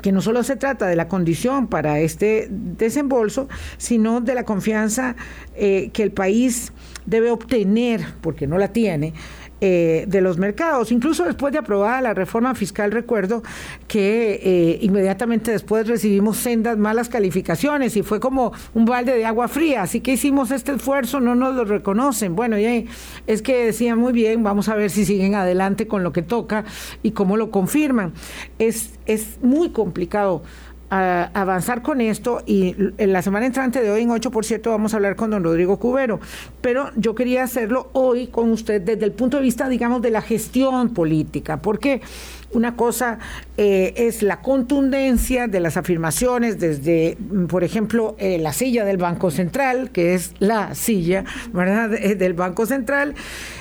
[0.01, 5.17] que no solo se trata de la condición para este desembolso, sino de la confianza
[5.57, 6.71] que el país
[7.05, 9.13] debe obtener, porque no la tiene,
[9.61, 10.91] eh, de los mercados.
[10.91, 13.43] Incluso después de aprobada la reforma fiscal, recuerdo
[13.87, 19.47] que eh, inmediatamente después recibimos sendas malas calificaciones y fue como un balde de agua
[19.47, 19.83] fría.
[19.83, 22.35] Así que hicimos este esfuerzo, no nos lo reconocen.
[22.35, 22.87] Bueno, y
[23.27, 26.63] es que decían muy bien, vamos a ver si siguen adelante con lo que toca
[27.03, 28.13] y cómo lo confirman.
[28.59, 30.41] Es, es muy complicado
[30.89, 34.71] a avanzar con esto y en la semana entrante de hoy en 8 por cierto
[34.71, 36.19] vamos a hablar con don Rodrigo Cubero,
[36.61, 40.21] pero yo quería hacerlo hoy con usted desde el punto de vista, digamos, de la
[40.21, 42.01] gestión política, porque
[42.51, 43.19] una cosa
[43.57, 49.31] eh, es la contundencia de las afirmaciones desde, por ejemplo, eh, la silla del Banco
[49.31, 53.15] Central, que es la silla, ¿verdad?, eh, del Banco Central,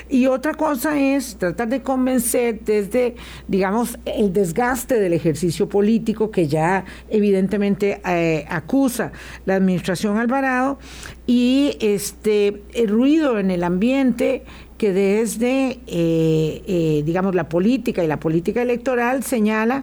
[0.09, 6.49] y otra cosa es tratar de convencer desde, digamos, el desgaste del ejercicio político que
[6.49, 8.01] ya evidentemente
[8.49, 9.13] acusa
[9.45, 10.79] la administración Alvarado
[11.27, 14.45] y este el ruido en el ambiente
[14.79, 19.83] que desde, eh, eh, digamos, la política y la política electoral señala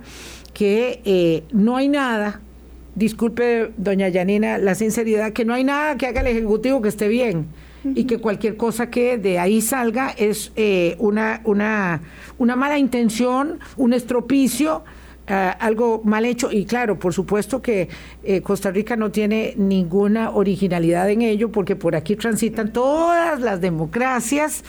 [0.54, 2.40] que eh, no hay nada,
[2.96, 7.10] disculpe, doña Yanina, la sinceridad, que no hay nada que haga el Ejecutivo que esté
[7.10, 7.48] bien
[7.84, 10.52] y que cualquier cosa que de ahí salga es
[10.98, 12.02] una, una,
[12.40, 14.84] una mala intención, un estropicio
[15.28, 17.90] Ah, algo mal hecho y claro, por supuesto que
[18.24, 23.60] eh, Costa Rica no tiene ninguna originalidad en ello porque por aquí transitan todas las
[23.60, 24.64] democracias,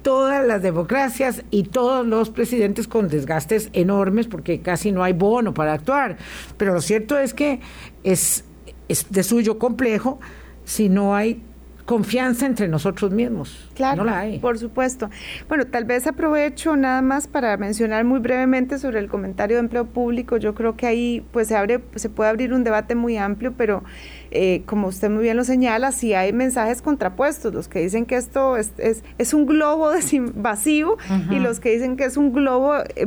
[0.00, 5.52] todas las democracias y todos los presidentes con desgastes enormes porque casi no hay bono
[5.52, 6.16] para actuar.
[6.56, 7.60] Pero lo cierto es que
[8.02, 8.44] es,
[8.88, 10.18] es de suyo complejo
[10.64, 11.42] si no hay
[11.90, 13.68] confianza entre nosotros mismos.
[13.74, 14.38] Claro, no la hay.
[14.38, 15.10] por supuesto.
[15.48, 19.86] Bueno, tal vez aprovecho nada más para mencionar muy brevemente sobre el comentario de empleo
[19.86, 20.36] público.
[20.36, 23.82] Yo creo que ahí pues se abre, se puede abrir un debate muy amplio, pero
[24.30, 28.16] eh, como usted muy bien lo señala, sí hay mensajes contrapuestos, los que dicen que
[28.16, 29.90] esto es, es, un globo
[30.34, 30.96] vacío
[31.30, 33.06] y los que dicen que es un globo eh,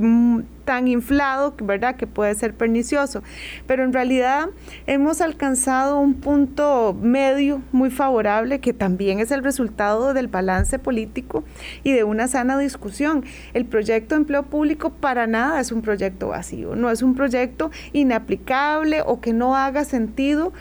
[0.65, 3.21] tan inflado, ¿verdad?, que puede ser pernicioso.
[3.67, 4.47] Pero en realidad
[4.87, 11.43] hemos alcanzado un punto medio muy favorable, que también es el resultado del balance político
[11.83, 13.25] y de una sana discusión.
[13.53, 17.71] El proyecto de empleo público para nada es un proyecto vacío, no es un proyecto
[17.91, 20.53] inaplicable o que no haga sentido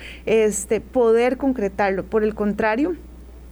[0.53, 2.05] este, poder concretarlo.
[2.05, 2.95] Por el contrario,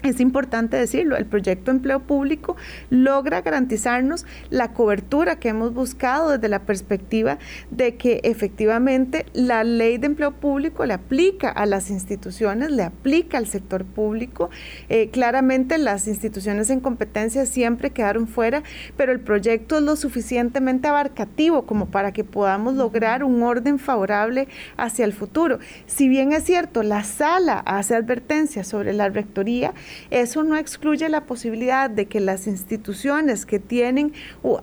[0.02, 2.56] es importante decirlo, el proyecto de empleo público
[2.88, 7.38] logra garantizarnos la cobertura que hemos buscado desde la perspectiva
[7.70, 13.36] de que efectivamente la ley de empleo público le aplica a las instituciones, le aplica
[13.36, 14.48] al sector público.
[14.88, 18.62] Eh, claramente las instituciones en competencia siempre quedaron fuera,
[18.96, 24.48] pero el proyecto es lo suficientemente abarcativo como para que podamos lograr un orden favorable
[24.78, 25.58] hacia el futuro.
[25.86, 29.74] Si bien es cierto, la sala hace advertencias sobre la rectoría,
[30.10, 34.12] eso no excluye la posibilidad de que las instituciones que tienen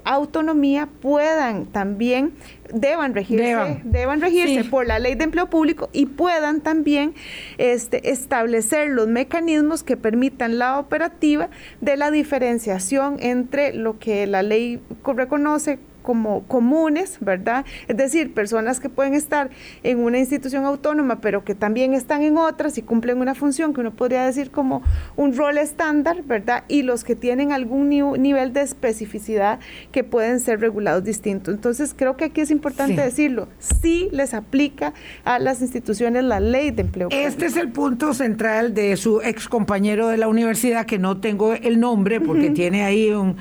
[0.04, 2.34] autonomía puedan también
[2.74, 7.14] deban regirse, deban, regirse por la ley de empleo público y puedan también
[7.58, 11.50] este, establecer los mecanismos que permitan la operativa
[11.82, 17.66] de la diferenciación entre lo que la ley reconoce como comunes, ¿verdad?
[17.90, 19.50] Es decir, personas que pueden estar
[19.84, 23.82] en una institución autónoma, pero que también están en otras y cumplen una función que
[23.82, 24.84] uno podría decir como
[25.18, 26.64] un rol estándar, ¿verdad?
[26.70, 29.60] Y los que tienen algún nivel de especificidad
[29.92, 31.54] que pueden ser regulados distintos.
[31.54, 34.94] Entonces, creo que aquí es importante decirlo, sí les aplica
[35.26, 37.10] a las instituciones la ley de empleo.
[37.12, 41.52] Este es el punto central de su ex compañero de la universidad, que no tengo
[41.52, 43.36] el nombre porque tiene ahí un,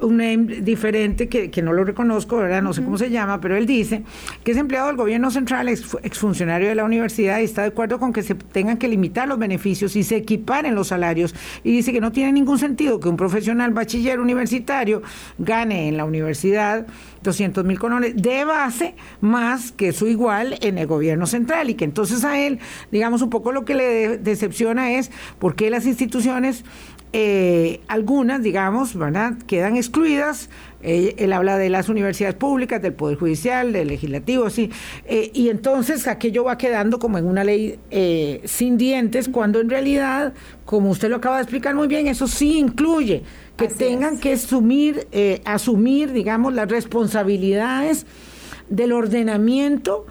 [0.00, 2.62] un name diferente que, que, no lo reconozco, ¿verdad?
[2.62, 4.02] No sé cómo se llama, pero él dice
[4.44, 7.98] que es empleado del gobierno central, ex, exfuncionario de la universidad y está de acuerdo
[7.98, 11.34] con que se tengan que limitar los beneficios y se equiparen los salarios.
[11.64, 15.02] Y dice que no tiene ningún sentido que un profesional bachiller universitario
[15.38, 16.86] gane en la universidad
[17.22, 21.84] 200 mil colones de base más que su igual en el gobierno central y que
[21.84, 22.58] entonces a él,
[22.92, 26.64] digamos, un poco lo que le decepciona es por qué las instituciones
[27.12, 29.34] eh, algunas, digamos, ¿verdad?
[29.46, 30.50] quedan excluidas.
[30.82, 34.70] Eh, él habla de las universidades públicas, del Poder Judicial, del Legislativo, sí.
[35.06, 37.78] Eh, y entonces aquello va quedando como en una ley
[38.44, 42.58] sin dientes, cuando en realidad, como usted lo acaba de explicar muy bien, eso sí
[42.58, 43.22] incluye
[43.56, 45.08] que tengan que asumir,
[45.44, 48.06] asumir, digamos, las responsabilidades
[48.68, 50.06] del ordenamiento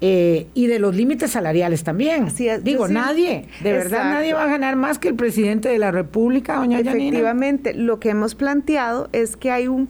[0.00, 2.28] eh, y de los límites salariales también.
[2.62, 6.56] Digo, nadie, de verdad nadie va a ganar más que el presidente de la República,
[6.56, 9.88] doña Efectivamente, lo que hemos planteado es que hay, un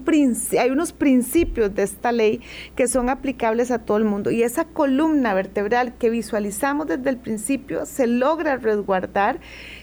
[0.58, 2.40] hay unos principios de esta ley
[2.76, 7.16] que son aplicables a todo el mundo y esa columna vertebral que visualizamos desde el
[7.16, 9.40] principio se logra resguardar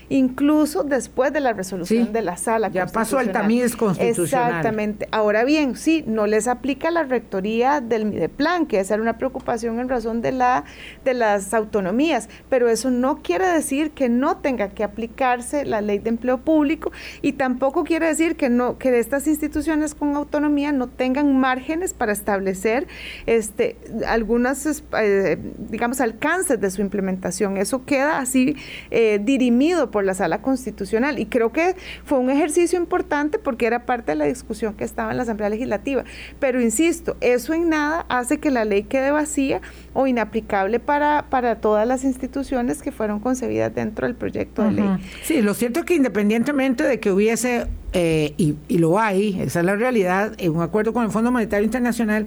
[0.09, 2.69] incluso después de la resolución de la sala.
[2.69, 4.49] Ya pasó al tamiz constitucional.
[4.49, 5.07] Exactamente.
[5.11, 9.79] Ahora bien, sí, no les aplica la rectoría del Mideplan, que esa era una preocupación
[9.79, 10.65] en razón de, la,
[11.03, 15.99] de las autonomías, pero eso no quiere decir que no tenga que aplicarse la ley
[15.99, 20.87] de empleo público y tampoco quiere decir que, no, que estas instituciones con autonomía no
[20.87, 22.87] tengan márgenes para establecer
[23.25, 25.37] este, algunas, eh,
[25.69, 27.57] digamos, alcances de su implementación.
[27.57, 28.55] Eso queda así
[28.91, 31.19] eh, dirimido por la sala constitucional.
[31.19, 35.11] Y creo que fue un ejercicio importante porque era parte de la discusión que estaba
[35.11, 36.03] en la Asamblea Legislativa.
[36.39, 39.61] Pero insisto, eso en nada hace que la ley quede vacía
[39.93, 44.89] o inaplicable para, para todas las instituciones que fueron concebidas dentro del proyecto de ley.
[45.21, 49.59] Sí, lo cierto es que independientemente de que hubiese, eh, y, y lo hay, esa
[49.59, 52.25] es la realidad, en un acuerdo con el Fondo Monetario Internacional,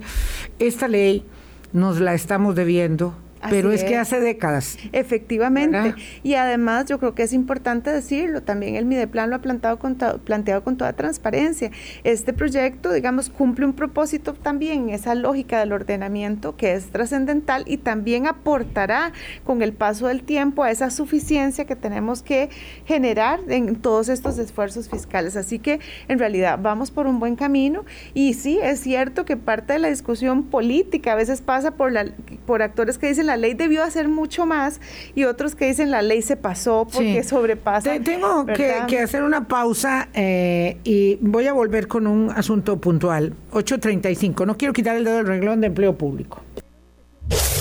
[0.57, 1.25] esta ley
[1.73, 3.13] nos la estamos debiendo
[3.49, 4.77] pero es, que hace décadas.
[4.91, 5.95] Efectivamente.
[6.23, 9.95] Y además yo creo que es importante decirlo, también el Mideplan lo ha planteado con,
[9.95, 11.71] planteado con toda transparencia.
[12.03, 17.77] Este proyecto, digamos, cumple un propósito también, esa lógica del ordenamiento que es trascendental y
[17.77, 19.11] también aportará
[19.43, 22.49] con el paso del tiempo a esa suficiencia que tenemos que
[22.85, 25.35] generar en todos estos esfuerzos fiscales.
[25.35, 29.73] Así que en realidad vamos por un buen camino y sí, es cierto que parte
[29.73, 32.05] de la discusión política a veces pasa por, la,
[32.45, 34.81] por actores que dicen la ley debió hacer mucho más
[35.13, 37.99] y otros que dicen la ley se pasó porque sobrepasa.
[37.99, 43.33] tengo que, hacer una pausa eh, y voy a volver con un asunto puntual.
[43.51, 44.45] 8.35.
[44.45, 46.41] No quiero quitar el dedo del renglón de empleo público.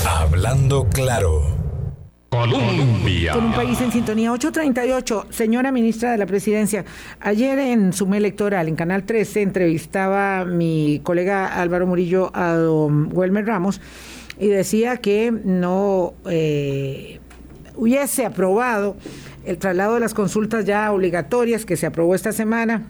[0.06, 1.42] Hablando claro.
[2.28, 3.32] Colombia.
[3.32, 4.32] Con un país en sintonía.
[4.32, 6.84] 838, señora ministra de la Presidencia.
[7.20, 13.46] Ayer en Suma Electoral, en Canal 13, entrevistaba mi colega Álvaro Murillo a don Welmer
[13.46, 13.80] Ramos
[14.38, 17.20] y decía que no eh,
[17.74, 18.96] hubiese aprobado
[19.44, 22.86] el traslado de las consultas ya obligatorias que se aprobó esta semana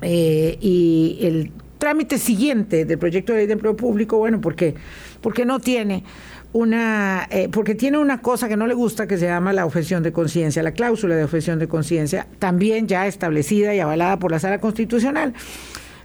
[0.00, 4.74] eh, y el trámite siguiente del proyecto de ley de empleo público, bueno, porque,
[5.20, 6.04] porque no tiene
[6.52, 10.02] una, eh, porque tiene una cosa que no le gusta que se llama la objeción
[10.02, 14.38] de conciencia, la cláusula de objeción de conciencia, también ya establecida y avalada por la
[14.38, 15.34] Sala Constitucional.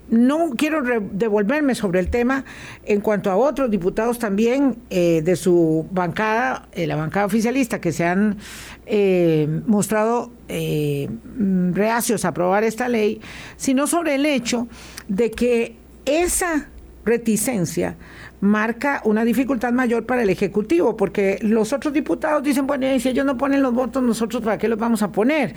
[0.10, 2.46] No quiero devolverme sobre el tema
[2.86, 7.92] en cuanto a otros diputados también eh, de su bancada, eh, la bancada oficialista, que
[7.92, 8.38] se han
[8.86, 13.20] eh, mostrado reacios a aprobar esta ley,
[13.58, 14.70] sino sobre el hecho
[15.10, 16.70] de que esa
[17.04, 17.98] reticencia
[18.40, 23.26] marca una dificultad mayor para el Ejecutivo, porque los otros diputados dicen, bueno, si ellos
[23.26, 25.54] no ponen los votos, nosotros para qué los vamos a poner,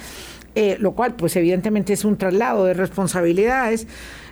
[0.81, 3.87] lo cual pues evidentemente es un traslado de responsabilidades.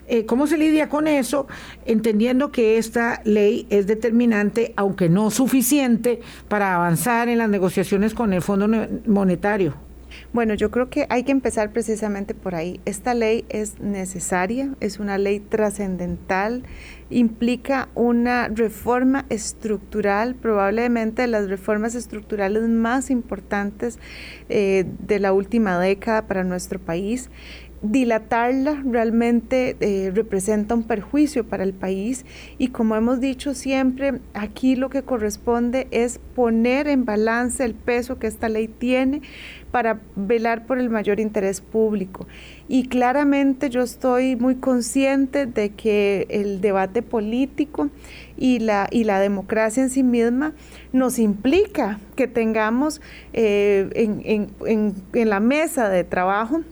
[0.09, 1.47] Eh, ¿Cómo se lidia con eso?
[1.85, 8.33] Entendiendo que esta ley es determinante, aunque no suficiente, para avanzar en las negociaciones con
[8.33, 8.69] el Fondo
[9.07, 9.75] Monetario.
[10.33, 12.81] Bueno, yo creo que hay que empezar precisamente por ahí.
[12.85, 16.65] Esta ley es necesaria, es una ley trascendental,
[17.11, 23.99] implica una reforma estructural, probablemente de las reformas estructurales más importantes
[24.49, 27.31] eh, de la última década para nuestro país
[27.83, 32.27] dilatarla realmente eh, representa un perjuicio para el país
[32.59, 38.19] y como hemos dicho siempre, aquí lo que corresponde es poner en balance el peso
[38.19, 39.23] que esta ley tiene
[39.71, 42.27] para velar por el mayor interés público.
[42.69, 47.91] Y claramente yo estoy muy consciente de que el debate político
[48.37, 50.55] y la, y la democracia en sí misma
[50.93, 53.01] nos implica que tengamos
[53.35, 56.63] eh, en, en, en la mesa de trabajo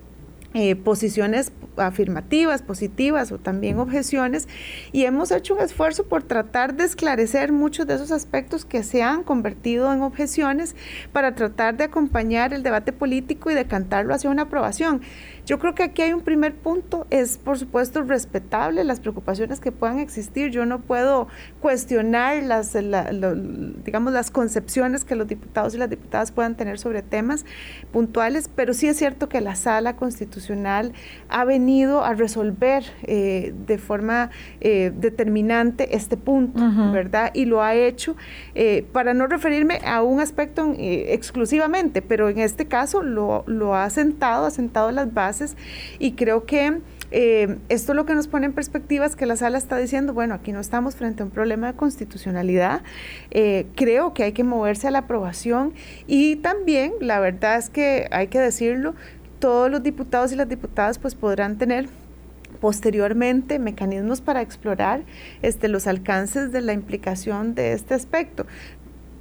[0.59, 4.49] eh, posiciones afirmativas, positivas o también objeciones
[4.91, 9.03] y hemos hecho un esfuerzo por tratar de esclarecer muchos de esos aspectos que se
[9.03, 10.75] han convertido en objeciones
[11.13, 15.03] para tratar de acompañar el debate político y decantarlo hacia una aprobación.
[15.47, 19.71] Yo creo que aquí hay un primer punto, es por supuesto respetable las preocupaciones que
[19.71, 20.51] puedan existir.
[20.51, 21.29] Yo no puedo
[21.61, 27.47] cuestionar las, digamos, las concepciones que los diputados y las diputadas puedan tener sobre temas
[27.93, 30.93] puntuales, pero sí es cierto que la sala constitucional
[31.29, 34.31] ha venido a resolver eh, de forma
[34.61, 36.61] eh, determinante este punto,
[36.93, 37.31] ¿verdad?
[37.35, 38.17] Y lo ha hecho
[38.57, 43.89] eh, para no referirme a un aspecto exclusivamente, pero en este caso lo, lo ha
[43.91, 45.36] sentado, ha sentado las bases
[45.99, 46.81] y creo que
[47.11, 50.35] eh, esto lo que nos pone en perspectiva es que la sala está diciendo, bueno,
[50.35, 52.83] aquí no estamos frente a un problema de constitucionalidad,
[53.31, 55.73] eh, creo que hay que moverse a la aprobación
[56.07, 58.95] y también, la verdad es que hay que decirlo,
[59.39, 61.89] todos los diputados y las diputadas pues podrán tener
[62.61, 65.03] posteriormente mecanismos para explorar
[65.43, 68.47] este, los alcances de la implicación de este aspecto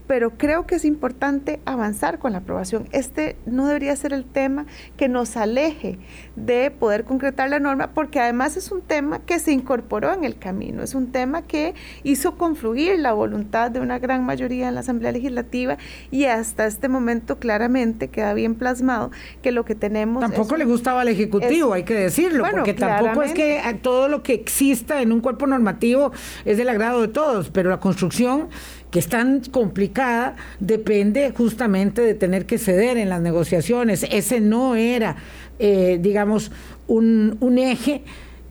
[0.07, 2.87] pero creo que es importante avanzar con la aprobación.
[2.91, 4.65] Este no debería ser el tema
[4.97, 5.97] que nos aleje
[6.35, 10.37] de poder concretar la norma, porque además es un tema que se incorporó en el
[10.37, 14.81] camino, es un tema que hizo confluir la voluntad de una gran mayoría en la
[14.81, 15.77] Asamblea Legislativa
[16.11, 20.21] y hasta este momento claramente queda bien plasmado que lo que tenemos...
[20.21, 24.33] Tampoco le gustaba al Ejecutivo, hay que decirlo, porque tampoco es que todo lo que
[24.33, 26.11] exista en un cuerpo normativo
[26.45, 28.49] es del agrado de todos, pero la construcción
[28.95, 34.07] que es tan complicada, depende justamente de tener que ceder en las negociaciones.
[34.09, 35.17] Ese no era,
[35.59, 36.49] eh, digamos,
[36.87, 38.03] un, un eje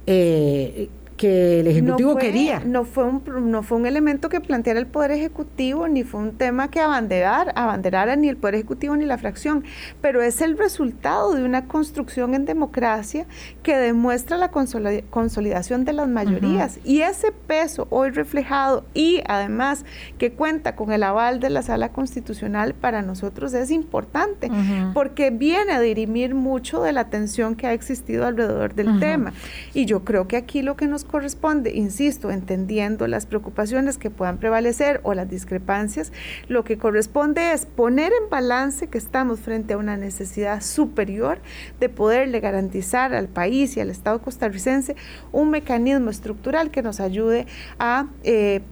[0.07, 0.91] eh,
[1.25, 2.61] que el Ejecutivo quería.
[2.65, 6.33] No fue, un, no fue un elemento que planteara el Poder Ejecutivo, ni fue un
[6.33, 9.65] tema que abanderar, abanderara ni el Poder Ejecutivo ni la fracción,
[10.03, 13.27] pero es el resultado de una construcción en democracia
[13.63, 16.79] que demuestra la consolidación de las mayorías.
[16.85, 19.87] Y ese peso hoy reflejado y además
[20.19, 24.51] que cuenta con el aval de la Sala Constitucional para nosotros es importante,
[24.93, 29.33] porque viene a dirimir mucho de la tensión que ha existido alrededor del tema.
[29.73, 34.39] Y yo creo que aquí lo que nos corresponde, insisto, entendiendo las preocupaciones que puedan
[34.39, 36.13] prevalecer o las discrepancias,
[36.49, 41.39] lo que corresponde es poner en balance que estamos frente a una necesidad superior
[41.79, 44.97] de poderle garantizar al país y al Estado costarricense
[45.31, 47.47] un mecanismo estructural que nos ayude
[47.79, 48.63] a eh,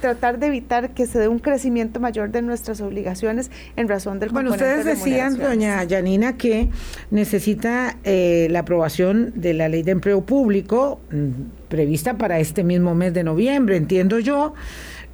[0.00, 4.30] tratar de evitar que se dé un crecimiento mayor de nuestras obligaciones en razón del
[4.30, 6.68] Bueno, ustedes decían, doña Yanina, que
[7.10, 12.94] necesita eh, la aprobación de la ley de empleo público mm, prevista para este mismo
[12.94, 14.54] mes de noviembre, entiendo yo.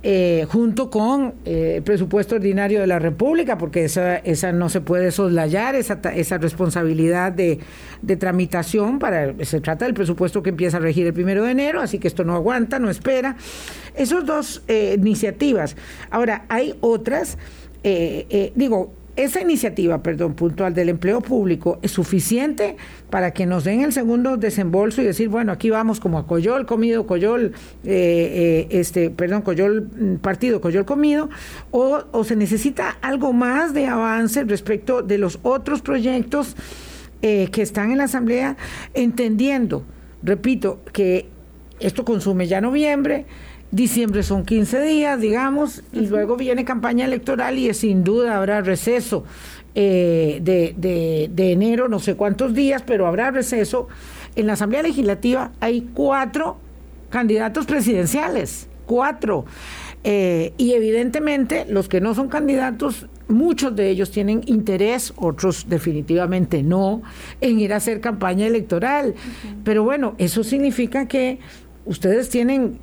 [0.07, 4.82] Eh, junto con eh, el presupuesto ordinario de la República, porque esa, esa no se
[4.82, 7.59] puede soslayar, esa, esa responsabilidad de,
[8.02, 11.80] de, tramitación, para se trata del presupuesto que empieza a regir el primero de enero,
[11.80, 13.36] así que esto no aguanta, no espera.
[13.96, 15.74] Esas dos eh, iniciativas.
[16.11, 17.38] Ahora, hay otras,
[18.55, 22.76] digo, esa iniciativa, perdón, puntual del empleo público es suficiente
[23.10, 26.66] para que nos den el segundo desembolso y decir, bueno, aquí vamos como a Coyol
[26.66, 27.52] comido, Coyol,
[27.84, 31.30] eh, eh, este, perdón, Coyol mm, partido, Coyol comido,
[31.70, 36.56] o, se necesita algo más de avance respecto de los otros proyectos
[37.22, 38.56] eh, que están en la Asamblea,
[38.94, 39.84] entendiendo,
[40.22, 41.28] repito, que
[41.78, 43.26] esto consume ya noviembre,
[43.75, 49.25] Diciembre son 15 días, digamos, y luego viene campaña electoral y sin duda habrá receso
[49.75, 53.89] eh, de, de, enero, no sé cuántos días, pero habrá receso.
[54.37, 56.57] En la Asamblea Legislativa hay cuatro
[57.11, 59.45] candidatos presidenciales, cuatro.
[60.05, 66.62] Eh, y evidentemente los que no son candidatos, muchos de ellos tienen interés, otros definitivamente
[66.62, 67.03] no,
[67.41, 69.16] en ir a hacer campaña electoral.
[69.64, 71.41] Pero bueno, eso significa que
[71.87, 72.79] ustedes tienen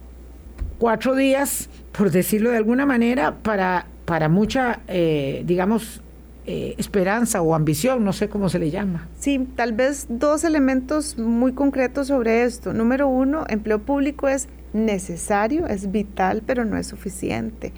[0.82, 6.02] cuatro días, por decirlo de alguna manera, para, para mucha, eh, digamos,
[6.48, 9.08] eh, esperanza o ambición, no sé cómo se le llama.
[9.20, 12.74] Sí, tal vez dos elementos muy concretos sobre esto.
[12.74, 17.74] Número uno, empleo público es necesario, es vital, pero no es suficiente.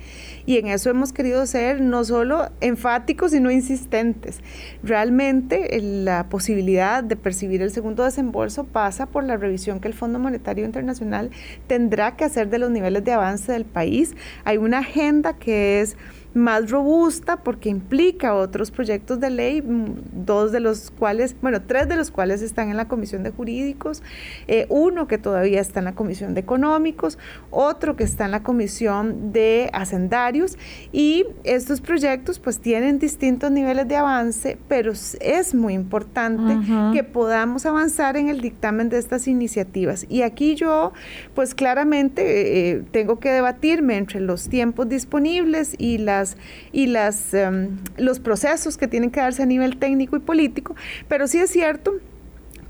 [0.46, 4.40] Y en eso hemos querido ser no solo enfáticos, sino insistentes.
[4.84, 10.20] Realmente la posibilidad de percibir el segundo desembolso pasa por la revisión que el Fondo
[10.20, 11.32] Monetario Internacional
[11.68, 14.16] tendrá que hacer de los niveles de avance del país.
[14.44, 15.96] Hay una agenda que es
[16.34, 21.88] más robusta porque implica otros proyectos de ley, mm, dos de los cuales, bueno, tres
[21.88, 24.02] de los cuales están en la Comisión de Jurídicos,
[24.48, 27.18] eh, uno que todavía está en la Comisión de Económicos,
[27.52, 30.58] otro que está en la Comisión de Hacendarios
[30.92, 36.54] y estos proyectos pues tienen distintos niveles de avance, pero es muy importante
[36.94, 40.06] que podamos avanzar en el dictamen de estas iniciativas.
[40.10, 40.94] Y aquí yo
[41.34, 46.23] pues claramente eh, tengo que debatirme entre los tiempos disponibles y las
[46.72, 46.94] y
[47.34, 50.76] em, los procesos que tienen que darse a nivel técnico y político,
[51.08, 51.94] pero sí es cierto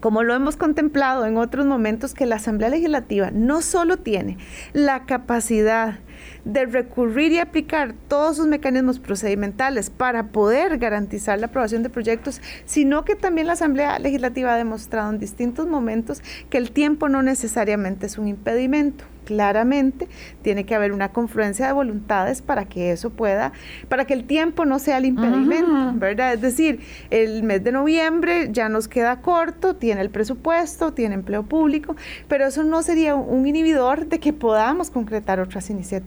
[0.03, 4.37] como lo hemos contemplado en otros momentos, que la Asamblea Legislativa no solo tiene
[4.73, 5.99] la capacidad
[6.45, 12.41] de recurrir y aplicar todos sus mecanismos procedimentales para poder garantizar la aprobación de proyectos,
[12.65, 17.23] sino que también la Asamblea Legislativa ha demostrado en distintos momentos que el tiempo no
[17.23, 20.07] necesariamente es un impedimento claramente
[20.41, 23.53] tiene que haber una confluencia de voluntades para que eso pueda,
[23.89, 26.33] para que el tiempo no sea el impedimento, ¿verdad?
[26.33, 31.43] Es decir, el mes de noviembre ya nos queda corto, tiene el presupuesto, tiene empleo
[31.43, 31.95] público,
[32.27, 36.02] pero eso no sería un inhibidor de que podamos concretar otras iniciativas.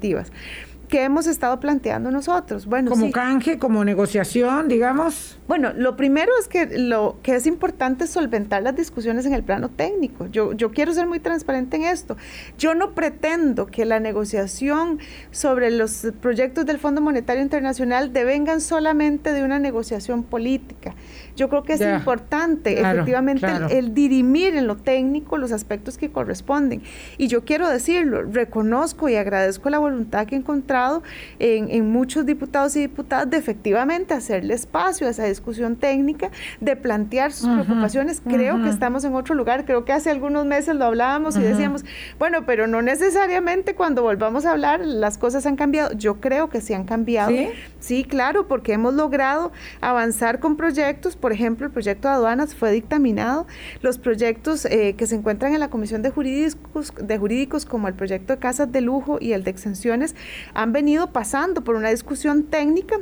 [0.88, 2.66] ¿Qué hemos estado planteando nosotros?
[2.66, 5.36] Bueno, como canje, como negociación, digamos.
[5.49, 9.42] Bueno, lo primero es que lo que es importante es solventar las discusiones en el
[9.42, 10.26] plano técnico.
[10.26, 12.16] Yo, yo quiero ser muy transparente en esto.
[12.57, 15.01] Yo no pretendo que la negociación
[15.32, 20.94] sobre los proyectos del Fondo Monetario Internacional devengan solamente de una negociación política.
[21.37, 26.82] Yo creo que es importante efectivamente el, dirimir en lo técnico los aspectos que corresponden.
[27.18, 31.03] Y yo quiero decirlo, reconozco y agradezco la voluntad que he encontrado
[31.39, 36.30] en, muchos diputados y diputadas de efectivamente hacerle espacio a esa discusión técnica,
[36.61, 38.22] de plantear sus preocupaciones.
[38.26, 41.84] Creo que estamos en otro lugar, creo que hace algunos meses lo hablábamos y decíamos,
[42.18, 45.93] bueno, pero no necesariamente cuando volvamos a hablar las cosas han cambiado.
[45.93, 47.32] Yo creo que sí han cambiado.
[47.78, 52.70] Sí, claro, porque hemos logrado avanzar con proyectos por ejemplo, el proyecto de aduanas fue
[52.70, 53.48] dictaminado.
[53.82, 57.94] Los proyectos eh, que se encuentran en la Comisión de Jurídicos, de Jurídicos, como el
[57.94, 60.14] proyecto de casas de lujo y el de exenciones,
[60.54, 63.00] han venido pasando por una discusión técnica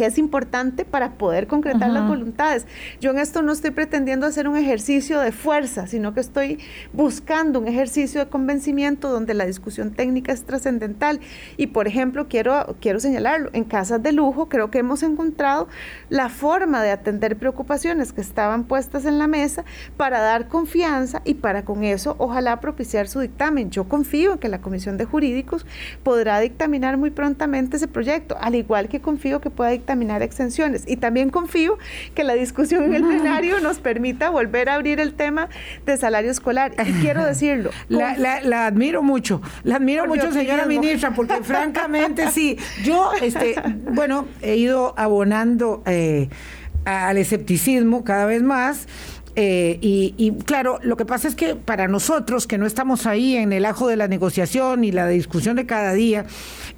[0.00, 2.66] que es importante para poder concretar las voluntades.
[3.02, 6.58] Yo en esto no estoy pretendiendo hacer un ejercicio de fuerza, sino que estoy
[6.94, 11.20] buscando un ejercicio de convencimiento donde la discusión técnica es trascendental.
[11.58, 15.68] Y por ejemplo, quiero, quiero señalarlo, en casas de lujo creo que hemos encontrado
[16.08, 19.66] la forma de atender preocupaciones que estaban puestas en la mesa
[19.98, 23.68] para dar confianza y para con eso ojalá propiciar su dictamen.
[23.68, 25.66] Yo confío en que la Comisión de Jurídicos
[26.02, 29.89] podrá dictaminar muy prontamente ese proyecto, al igual que confío que pueda dictaminar
[30.22, 30.84] extensiones.
[30.86, 31.78] Y también confío
[32.14, 35.48] que la discusión en el plenario nos permita volver a abrir el tema
[35.86, 36.72] de salario escolar.
[36.86, 37.70] Y quiero decirlo.
[37.88, 43.54] La, admiro mucho, la admiro mucho, señora ministra, porque francamente sí, yo, este,
[43.92, 46.28] bueno, he ido abonando eh,
[46.84, 48.86] al escepticismo cada vez más.
[49.36, 53.36] Eh, y, y, claro, lo que pasa es que para nosotros, que no estamos ahí
[53.36, 56.26] en el ajo de la negociación y la discusión de cada día,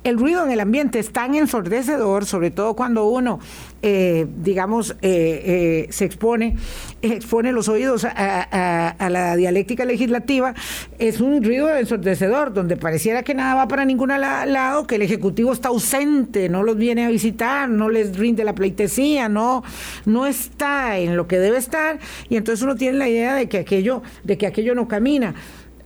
[0.04, 3.40] el ruido en el ambiente es tan ensordecedor, sobre todo cuando uno,
[3.82, 6.56] eh, digamos, eh, se expone,
[7.02, 10.54] expone los oídos a, la dialéctica legislativa,
[10.98, 15.52] es un ruido ensordecedor, donde pareciera que nada va para ningún lado, que el Ejecutivo
[15.52, 19.64] está ausente, no los viene a visitar, no les rinde la pleitesía, no,
[20.06, 23.58] no está en lo que debe estar, y entonces uno tiene la idea de que
[23.58, 25.34] aquello, de que aquello no camina.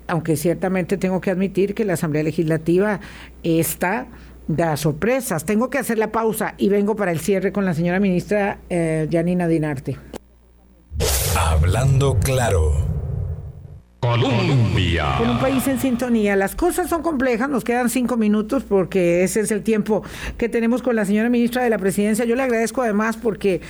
[0.08, 3.00] Aunque ciertamente tengo que admitir que la Asamblea Legislativa
[3.42, 4.06] está
[4.48, 5.44] da sorpresas.
[5.44, 9.08] Tengo que hacer la pausa y vengo para el cierre con la señora ministra eh,
[9.10, 9.96] Janina Dinarte.
[11.38, 12.96] Hablando claro.
[14.00, 15.16] Colombia.
[15.18, 16.36] Con un país en sintonía.
[16.36, 20.02] Las cosas son complejas, nos quedan cinco minutos porque ese es el tiempo
[20.38, 22.24] que tenemos con la señora ministra de la Presidencia.
[22.24, 23.60] Yo le agradezco además porque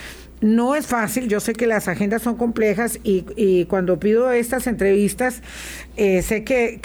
[0.40, 5.42] no es fácil, yo sé que las agendas son complejas y, cuando pido estas entrevistas
[5.96, 6.78] eh, sé que,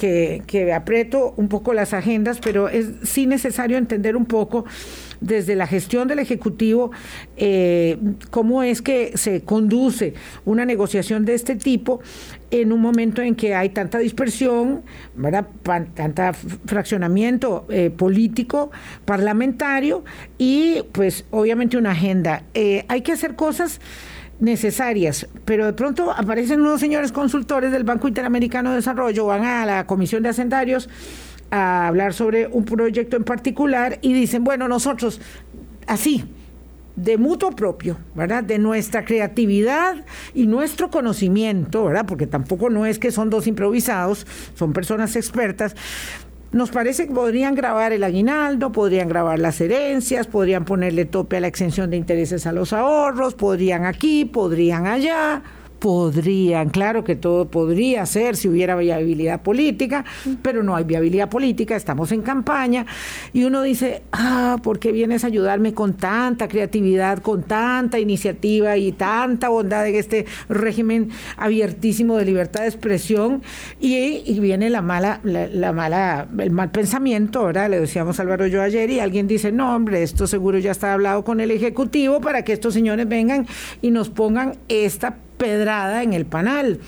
[0.47, 4.65] que, aprieto un poco las agendas, pero es sí necesario entender un poco
[5.19, 6.91] desde la gestión del Ejecutivo
[7.35, 7.97] eh,
[8.29, 10.13] cómo es que se conduce
[10.45, 12.01] una negociación de este tipo
[12.51, 14.83] en un momento en que hay tanta dispersión,
[15.15, 15.47] ¿verdad?
[15.95, 18.71] tanta fraccionamiento eh, político,
[19.05, 20.03] parlamentario
[20.37, 22.43] y pues obviamente una agenda.
[22.53, 23.79] Eh, hay que hacer cosas
[24.39, 29.65] necesarias, pero de pronto aparecen unos señores consultores del Banco Interamericano de Desarrollo, van a
[29.65, 30.89] la Comisión de Hacendarios
[31.51, 35.21] a hablar sobre un proyecto en particular y dicen, bueno, nosotros
[35.85, 36.25] así,
[36.95, 38.43] de mutuo propio, ¿verdad?
[38.43, 42.05] De nuestra creatividad y nuestro conocimiento, ¿verdad?
[42.05, 45.75] Porque tampoco no es que son dos improvisados, son personas expertas.
[46.51, 51.39] Nos parece que podrían grabar el aguinaldo, podrían grabar las herencias, podrían ponerle tope a
[51.39, 55.43] la exención de intereses a los ahorros, podrían aquí, podrían allá
[55.81, 60.05] podrían, claro que todo podría ser si hubiera viabilidad política,
[60.43, 62.85] pero no hay viabilidad política, estamos en campaña
[63.33, 68.77] y uno dice, ah, ¿por qué vienes a ayudarme con tanta creatividad, con tanta iniciativa
[68.77, 73.41] y tanta bondad en este régimen abiertísimo de libertad de expresión?
[73.79, 78.87] Y, viene la mala, la, mala, el mal pensamiento, ahora le decíamos Álvaro yo ayer,
[78.91, 82.53] y alguien dice, no, hombre, esto seguro ya está hablado con el Ejecutivo para que
[82.53, 83.47] estos señores vengan
[83.81, 86.79] y nos pongan esta pedrada en el panal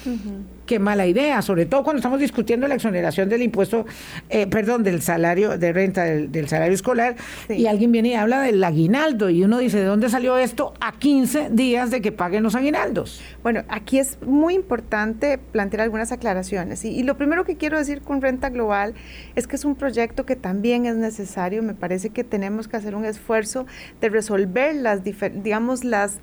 [0.74, 3.86] qué mala idea, sobre todo cuando estamos discutiendo la exoneración del impuesto,
[4.28, 7.16] eh, perdón, del salario de renta del, salario escolar,
[7.48, 10.94] y alguien viene y habla del aguinaldo, y uno dice, ¿de dónde salió esto a
[10.94, 13.22] 15 días de que paguen los aguinaldos?
[13.44, 18.24] Bueno, aquí es muy importante plantear algunas aclaraciones, y, lo primero que quiero decir con
[18.24, 18.96] renta global
[19.36, 22.96] es que es un proyecto que también es necesario, me parece que tenemos que hacer
[22.96, 23.68] un esfuerzo
[24.02, 26.18] de resolver las, digamos, las,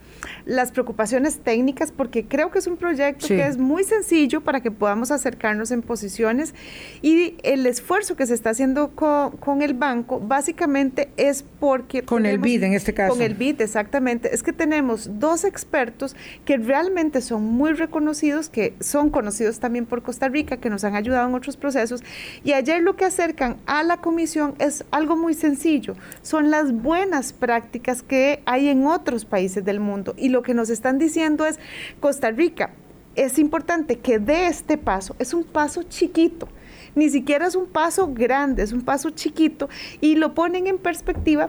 [0.45, 4.71] las preocupaciones técnicas, porque creo que es un proyecto que es muy sencillo, para que
[4.71, 6.55] podamos acercarnos en posiciones
[7.03, 12.03] y el esfuerzo que se está haciendo con, el banco básicamente es porque...
[12.03, 13.13] Con el BID en este caso.
[13.13, 14.35] Con el BID, exactamente.
[14.35, 20.03] Es que tenemos dos expertos que realmente son muy reconocidos, que son conocidos también por
[20.03, 22.03] Costa Rica, que nos han ayudado en otros procesos.
[22.45, 25.97] Y ayer lo que acercan a la comisión es algo muy sencillo.
[26.23, 30.15] Son las buenas prácticas que hay en otros países del mundo.
[30.17, 31.59] Y lo que nos están diciendo es,
[32.01, 32.71] Costa Rica,
[33.15, 35.15] es importante que dé este paso.
[35.19, 36.49] Es un paso chiquito,
[36.95, 39.69] ni siquiera es un paso grande, es un paso chiquito
[40.01, 41.49] y lo ponen en perspectiva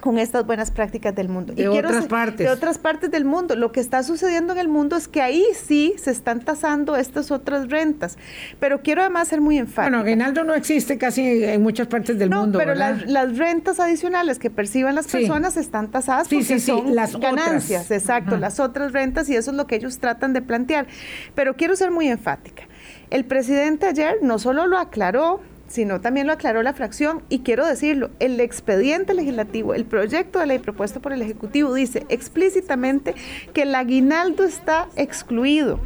[0.00, 1.54] con estas buenas prácticas del mundo.
[1.54, 2.46] De otras partes.
[2.46, 3.56] De otras partes del mundo.
[3.56, 7.30] Lo que está sucediendo en el mundo es que ahí sí se están tasando estas
[7.30, 8.18] otras rentas.
[8.60, 9.82] Pero quiero además ser muy enfática.
[9.82, 12.58] Bueno, aguinaldo no existe casi en muchas partes del mundo.
[12.58, 17.90] Pero las, rentas adicionales que perciban las personas están tasadas porque son las ganancias.
[17.90, 20.86] Exacto, las otras rentas y eso es lo que ellos tratan de plantear.
[21.34, 22.64] Pero quiero ser muy enfática.
[23.10, 27.66] El presidente ayer no solo lo aclaró, sino también lo aclaró la fracción y quiero
[27.66, 33.14] decirlo, el expediente legislativo, el proyecto de ley propuesto por el Ejecutivo dice explícitamente
[33.52, 35.78] que el aguinaldo está excluido.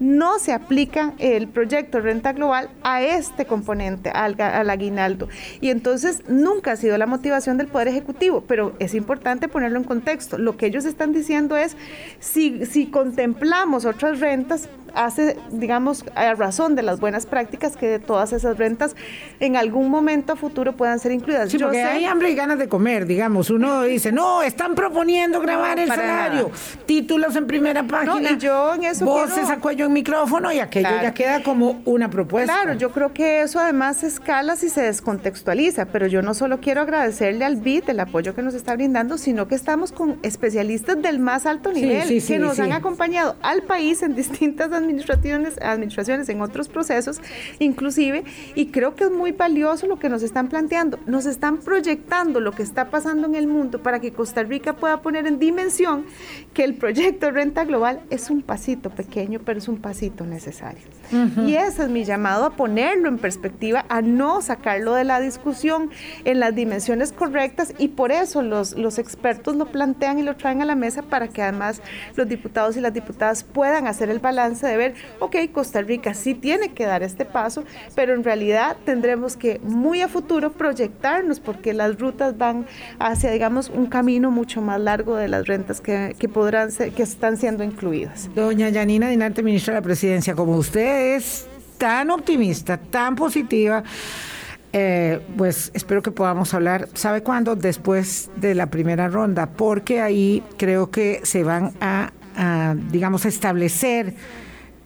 [0.00, 4.38] No se aplica el proyecto renta global a este componente, al,
[4.70, 5.28] aguinaldo.
[5.60, 9.84] Y entonces nunca ha sido la motivación del Poder Ejecutivo, pero es importante ponerlo en
[9.84, 10.38] contexto.
[10.38, 11.76] Lo que ellos están diciendo es,
[12.20, 17.98] si, si contemplamos otras rentas, hace, digamos, a razón de las buenas prácticas que de
[17.98, 18.96] todas esas rentas
[19.40, 21.50] en algún momento futuro puedan ser incluidas.
[21.50, 23.50] Sí, porque hay hambre y ganas de comer, digamos.
[23.50, 26.50] Uno dice, no, están proponiendo grabar el salario,
[26.86, 30.90] títulos en primera página, y yo en eso voces a cuello en micrófono y aquello
[31.02, 32.52] ya queda como una propuesta.
[32.52, 36.82] Claro, yo creo que eso además escala si se descontextualiza, pero yo no solo quiero
[36.82, 41.18] agradecerle al BID el apoyo que nos está brindando, sino que estamos con especialistas del
[41.18, 46.68] más alto nivel que nos han acompañado al país en distintas administraciones, administraciones en otros
[46.68, 47.20] procesos,
[47.58, 48.24] inclusive,
[48.54, 50.98] y creo que es muy valioso lo que nos están planteando.
[51.06, 55.00] Nos están proyectando lo que está pasando en el mundo para que Costa Rica pueda
[55.02, 56.04] poner en dimensión
[56.54, 60.82] que el proyecto Renta Global es un pasito pequeño, pero es un pasito necesario.
[61.46, 65.90] Y ese es mi llamado a ponerlo en perspectiva, a no sacarlo de la discusión
[66.24, 70.60] en las dimensiones correctas y por eso los, los expertos lo plantean y lo traen
[70.62, 71.80] a la mesa para que además
[72.14, 76.34] los diputados y las diputadas puedan hacer el balance de ver, ok, Costa Rica sí
[76.34, 77.64] tiene que dar este paso,
[77.94, 82.66] pero en realidad tendremos que muy a futuro proyectarnos porque las rutas van
[82.98, 87.02] hacia, digamos, un camino mucho más largo de las rentas que, que podrán ser, que
[87.02, 88.28] están siendo incluidas.
[88.34, 91.46] Doña Yanina Dinarte, ministra de la Presidencia, como usted es
[91.78, 93.82] tan optimista, tan positiva,
[94.72, 97.56] eh, pues espero que podamos hablar, ¿sabe cuándo?
[97.56, 104.14] Después de la primera ronda, porque ahí creo que se van a, a digamos, establecer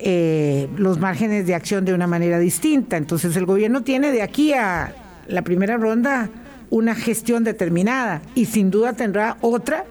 [0.04, 2.96] eh, los márgenes de acción de una manera distinta.
[2.96, 4.94] Entonces el gobierno tiene de aquí a
[5.28, 6.28] la primera ronda
[6.70, 9.84] una gestión determinada y sin duda tendrá otra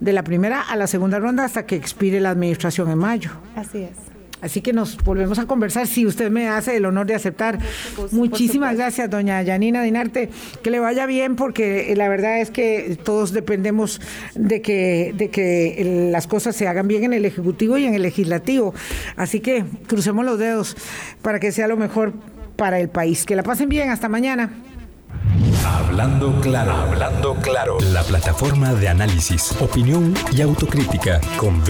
[0.00, 3.30] de la primera a la segunda ronda hasta que expire la administración en mayo.
[3.54, 4.05] Así es.
[4.42, 7.58] Así que nos volvemos a conversar si usted me hace el honor de aceptar.
[8.12, 10.30] Muchísimas gracias, doña Yanina Dinarte.
[10.62, 14.00] Que le vaya bien porque la verdad es que todos dependemos
[14.34, 18.02] de que, de que las cosas se hagan bien en el Ejecutivo y en el
[18.02, 18.74] Legislativo.
[19.16, 20.76] Así que crucemos los dedos
[21.22, 22.12] para que sea lo mejor
[22.56, 23.24] para el país.
[23.24, 23.90] Que la pasen bien.
[23.90, 24.50] Hasta mañana.
[25.64, 27.78] Hablando claro, hablando claro.
[27.92, 31.60] La plataforma de análisis, opinión y autocrítica con